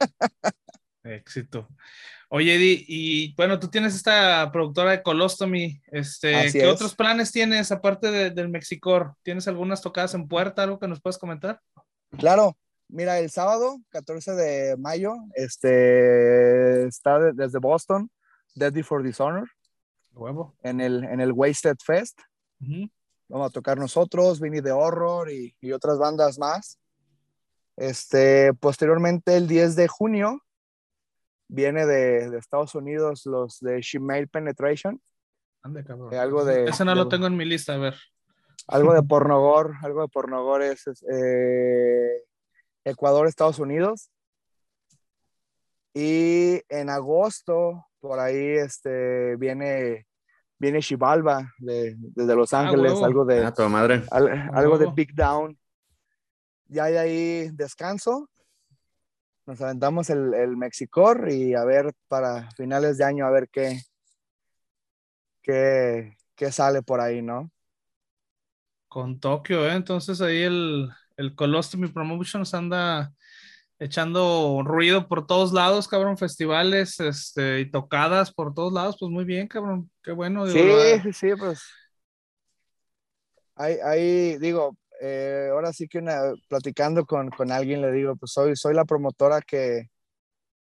[1.08, 1.68] Éxito.
[2.30, 7.72] Oye, Eddie, y bueno, tú tienes esta productora de Colostomy, este, ¿qué otros planes tienes
[7.72, 9.14] aparte del Mexicor?
[9.22, 11.60] ¿Tienes algunas tocadas en puerta, algo que nos puedas comentar?
[12.18, 12.54] Claro,
[12.88, 18.10] mira, el sábado, 14 de mayo, este, está desde Boston,
[18.54, 19.48] Dead Before Dishonor.
[20.12, 20.54] Huevo.
[20.62, 22.20] En el, en el Wasted Fest.
[23.28, 26.78] Vamos a tocar nosotros, Vinny de Horror y, y, otras bandas más.
[27.76, 30.42] Este, posteriormente, el 10 de junio,
[31.48, 35.00] viene de, de Estados Unidos los de Shemale Penetration.
[35.62, 36.12] Ande, cabrón.
[36.12, 37.94] Eh, algo de, Ese no lo tengo en mi lista, a ver.
[38.68, 42.22] Algo de pornogor, algo de pornogor es, eh,
[42.84, 44.10] Ecuador, Estados Unidos.
[45.94, 50.06] Y en agosto, por ahí, este, viene,
[50.58, 54.04] viene Chivalba de, desde Los ah, Ángeles, algo de, ah, madre.
[54.10, 55.58] algo de Big Down.
[56.66, 58.28] Ya hay ahí descanso
[59.48, 63.80] nos aventamos el, el Mexicor y a ver para finales de año a ver qué,
[65.40, 67.50] qué, qué sale por ahí, ¿no?
[68.88, 69.72] Con Tokio, ¿eh?
[69.72, 73.10] Entonces ahí el, el Colostomy Promotions anda
[73.78, 79.24] echando ruido por todos lados, cabrón, festivales este, y tocadas por todos lados, pues muy
[79.24, 80.46] bien, cabrón, qué bueno.
[80.46, 80.60] sí,
[81.04, 81.62] sí, sí, pues.
[83.54, 86.02] Ahí, ahí, digo, eh, ahora sí que
[86.48, 89.90] platicando con, con, alguien le digo, pues soy, soy la promotora que,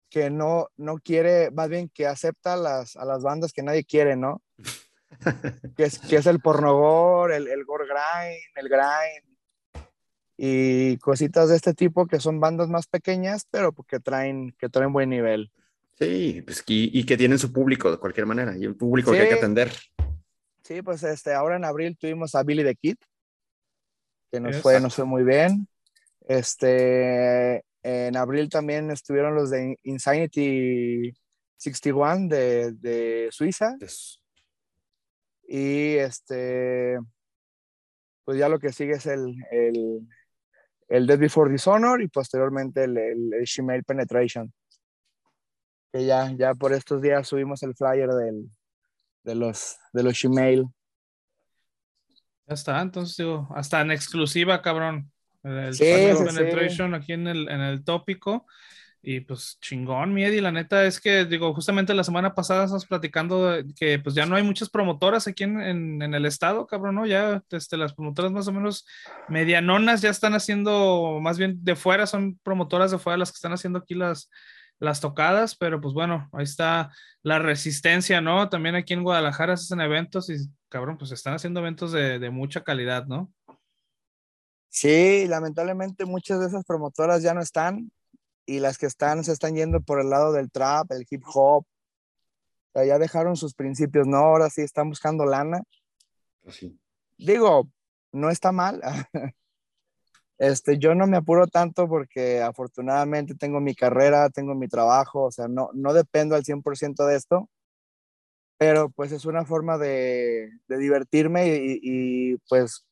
[0.10, 4.16] que no, no quiere, más bien que acepta las, a las bandas que nadie quiere,
[4.16, 4.42] ¿no?
[5.78, 9.36] que, es, que es el pornogor, el, el gore grind, el grind
[10.38, 14.92] y cositas de este tipo que son bandas más pequeñas, pero que traen, que traen
[14.92, 15.52] buen nivel.
[15.98, 19.20] Sí, pues, y, y que tienen su público de cualquier manera, y un público que
[19.20, 19.72] hay que atender.
[20.62, 22.98] Sí, pues este, ahora en abril tuvimos a Billy the Kid,
[24.36, 25.68] que nos fue, nos fue muy bien.
[26.28, 31.14] Este, en abril también estuvieron los de Insanity
[31.56, 33.78] 61 de, de Suiza.
[35.48, 37.00] Y este,
[38.26, 40.02] pues ya lo que sigue es el, el,
[40.90, 44.52] el Dead Before Dishonor y posteriormente el, el, Shemale Penetration.
[45.94, 48.50] Que ya, ya por estos días subimos el flyer del,
[49.24, 50.66] de los, de los Shemale.
[52.48, 55.12] Ya está, entonces digo, hasta en exclusiva, cabrón.
[55.44, 58.46] El sí, Penetration aquí en el, en el tópico.
[59.08, 63.56] Y pues chingón, Miedi, la neta es que, digo, justamente la semana pasada estamos platicando
[63.76, 67.06] que pues ya no hay muchas promotoras aquí en, en, en, el estado, cabrón, ¿no?
[67.06, 68.88] Ya este, las promotoras más o menos
[69.30, 73.54] medianonas ya están haciendo, más bien de fuera, son promotoras de fuera las que están
[73.54, 74.32] haciendo aquí las,
[74.80, 76.92] las tocadas, pero pues bueno, ahí está
[77.24, 78.50] la resistencia, ¿no?
[78.50, 80.36] También aquí en Guadalajara se hacen eventos y
[80.70, 83.32] cabrón, pues están haciendo eventos de, de mucha calidad, ¿no?
[84.70, 87.92] Sí, lamentablemente muchas de esas promotoras ya no están
[88.46, 91.64] y las que están se están yendo por el lado del trap, el hip hop.
[91.64, 94.18] O sea, ya dejaron sus principios, ¿no?
[94.18, 95.62] Ahora sí están buscando lana.
[96.46, 96.78] Así.
[97.18, 97.70] Pues Digo,
[98.12, 98.82] no está mal.
[100.38, 105.32] Este, yo no me apuro tanto porque afortunadamente tengo mi carrera, tengo mi trabajo, o
[105.32, 107.50] sea, no, no dependo al 100% de esto,
[108.58, 112.86] pero pues es una forma de, de divertirme y, y, pues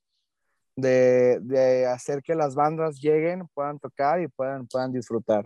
[0.75, 5.45] de, de, hacer que las bandas lleguen, puedan tocar y puedan, puedan disfrutar.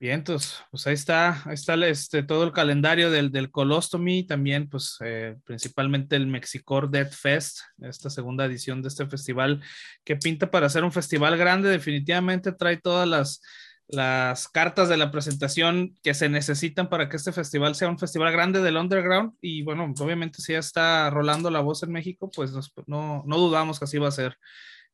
[0.00, 4.66] Bien, entonces, pues ahí está, ahí está este, todo el calendario del, del Colostomy, también
[4.66, 9.62] pues eh, principalmente el Mexicor Dead Fest, esta segunda edición de este festival
[10.02, 13.42] que pinta para ser un festival grande, definitivamente trae todas las,
[13.88, 18.32] las cartas de la presentación que se necesitan para que este festival sea un festival
[18.32, 22.52] grande del underground y bueno, obviamente si ya está rolando la voz en México, pues
[22.86, 24.34] no, no dudamos que así va a ser.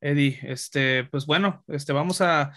[0.01, 2.53] Eddie, este, pues bueno, este, vamos a,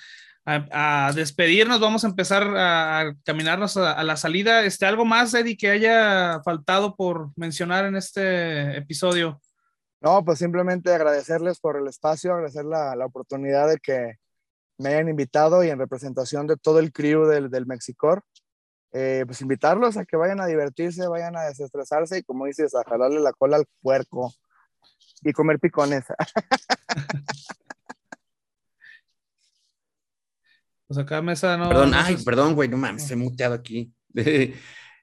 [0.72, 4.64] a, despedirnos, vamos a empezar a, caminarnos a, la salida.
[4.64, 9.42] Este, ¿Algo más, Eddie, que haya faltado por mencionar en este episodio?
[10.02, 14.14] No, pues simplemente agradecerles por el espacio, agradecer la, la oportunidad de que
[14.78, 18.24] me hayan invitado y en representación de todo el crew del, del Mexicor,
[18.94, 22.84] eh, pues invitarlos a que vayan a divertirse, vayan a desestresarse y como dices, a
[22.84, 24.34] jalarle la cola al puerco
[25.22, 26.06] y comer picones.
[30.90, 31.70] Pues acá mesa no.
[31.70, 33.94] Perdón, ay, perdón, güey, no mames, se he muteado aquí.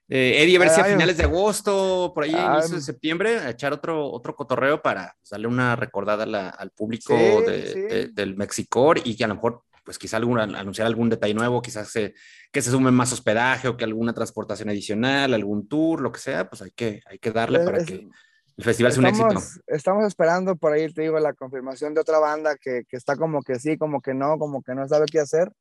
[0.09, 3.49] Eh, Eddie, a ver si a finales de agosto, por ahí, inicio de septiembre, a
[3.49, 9.25] echar otro, otro cotorreo para pues, darle una recordada al público del Mexicor y que
[9.25, 13.67] a lo mejor, pues quizá anunciar algún detalle nuevo, quizás que se sume más hospedaje
[13.67, 17.31] o que alguna transportación adicional, algún tour, lo que sea, pues hay que, hay que
[17.31, 18.07] darle para que
[18.55, 19.41] el festival sea un éxito.
[19.67, 23.41] Estamos esperando por ahí, te digo, la confirmación de otra banda que, que está como
[23.41, 25.51] que sí, como que no, como que no sabe qué hacer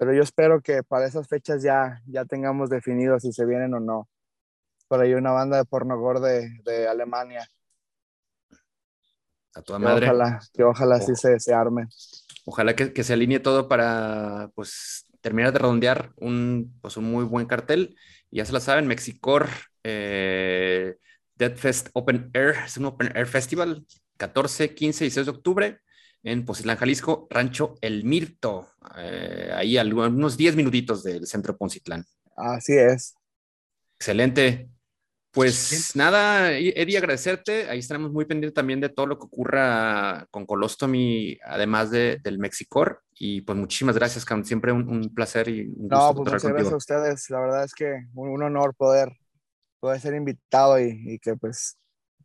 [0.00, 3.80] pero yo espero que para esas fechas ya, ya tengamos definido si se vienen o
[3.80, 4.08] no.
[4.88, 7.46] Por ahí una banda de porno de, de Alemania.
[9.54, 10.06] A toda madre.
[10.06, 11.86] Ojalá, que ojalá sí se, se, arme.
[12.46, 17.24] Ojalá que, que, se alinee todo para pues terminar de redondear un, pues, un muy
[17.24, 17.94] buen cartel.
[18.30, 19.48] ya se la saben, Mexicor
[19.84, 20.96] eh,
[21.34, 23.84] Dead Fest Open Air, es un Open Air Festival,
[24.16, 25.80] 14, 15 y 16 de octubre
[26.22, 32.04] en Poncitlán, Jalisco, Rancho El Mirto, eh, ahí algunos 10 minutitos del centro Poncitlán.
[32.36, 33.14] Así es.
[33.98, 34.70] Excelente.
[35.32, 37.68] Pues nada, Eddie, agradecerte.
[37.68, 42.38] Ahí estaremos muy pendientes también de todo lo que ocurra con Colostomy, además de, del
[42.38, 43.02] Mexicor.
[43.14, 44.44] Y pues muchísimas gracias, Cam.
[44.44, 45.96] Siempre un, placer y un gusto.
[45.96, 47.30] No, pues muchas gracias a ustedes.
[47.30, 49.12] La verdad es que un, honor poder,
[49.78, 51.78] poder ser invitado y, y que pues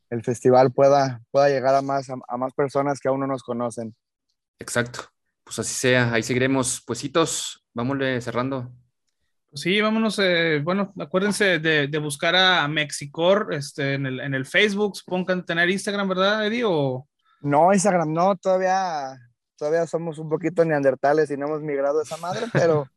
[0.10, 3.96] el festival pueda, pueda llegar a más, a, más personas que aún no nos conocen.
[4.60, 5.02] Exacto.
[5.44, 6.14] Pues así sea.
[6.14, 6.82] Ahí seguiremos.
[6.86, 8.72] Puesitos, vámonos cerrando.
[9.50, 10.20] Pues sí, vámonos.
[10.20, 14.98] Eh, bueno, acuérdense de, de, buscar a Mexicor este, en, el, en el Facebook.
[14.98, 16.64] Supongo tener Instagram, ¿verdad, Eddie?
[16.66, 17.08] O...
[17.42, 18.36] No, Instagram no.
[18.38, 19.18] Todavía,
[19.56, 22.88] todavía somos un poquito neandertales y no hemos migrado a esa madre, pero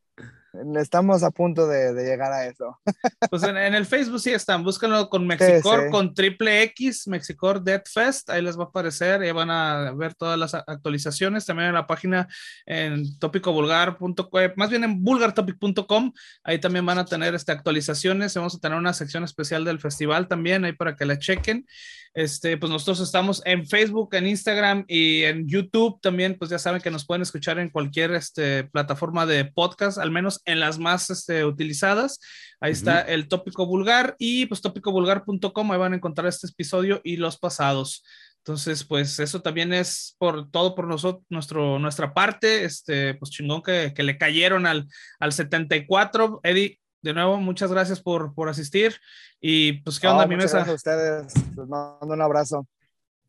[0.76, 2.78] Estamos a punto de, llegar a eso.
[3.30, 8.30] Pues en, el Facebook sí están, búsquenlo con Mexicor, con triple X, Mexicor Dead Fest,
[8.30, 11.86] ahí les va a aparecer, y van a ver todas las actualizaciones, también en la
[11.86, 12.26] página
[12.64, 14.26] en tópicovulgar.com,
[14.56, 16.12] más bien en vulgartopic.com,
[16.42, 20.26] ahí también van a tener este, actualizaciones, vamos a tener una sección especial del festival
[20.26, 21.66] también, ahí para que la chequen.
[22.14, 26.80] Este, pues nosotros estamos en Facebook, en Instagram y en YouTube también, pues ya saben
[26.80, 31.10] que nos pueden escuchar en cualquier este, plataforma de podcast, al menos en las más
[31.10, 32.18] este, utilizadas.
[32.60, 37.16] Ahí está el tópico vulgar y pues tópicovulgar.com, ahí van a encontrar este episodio y
[37.16, 38.02] los pasados.
[38.38, 43.62] Entonces, pues eso también es por todo por nosotros, nuestro, nuestra parte, este, pues chingón
[43.62, 44.88] que, que le cayeron al,
[45.20, 46.40] al 74.
[46.42, 48.96] Eddie, de nuevo, muchas gracias por, por asistir.
[49.40, 50.64] Y pues, ¿qué onda, mi mesa?
[50.64, 51.34] Gracias a ustedes.
[51.56, 52.66] Les mando un abrazo.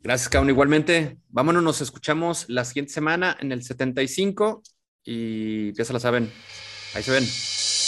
[0.02, 0.50] Gracias, Kaun.
[0.50, 4.64] Igualmente, vámonos, nos escuchamos la siguiente semana en el 75
[5.04, 6.32] y ya se la saben.
[6.94, 7.79] Ahí se ven.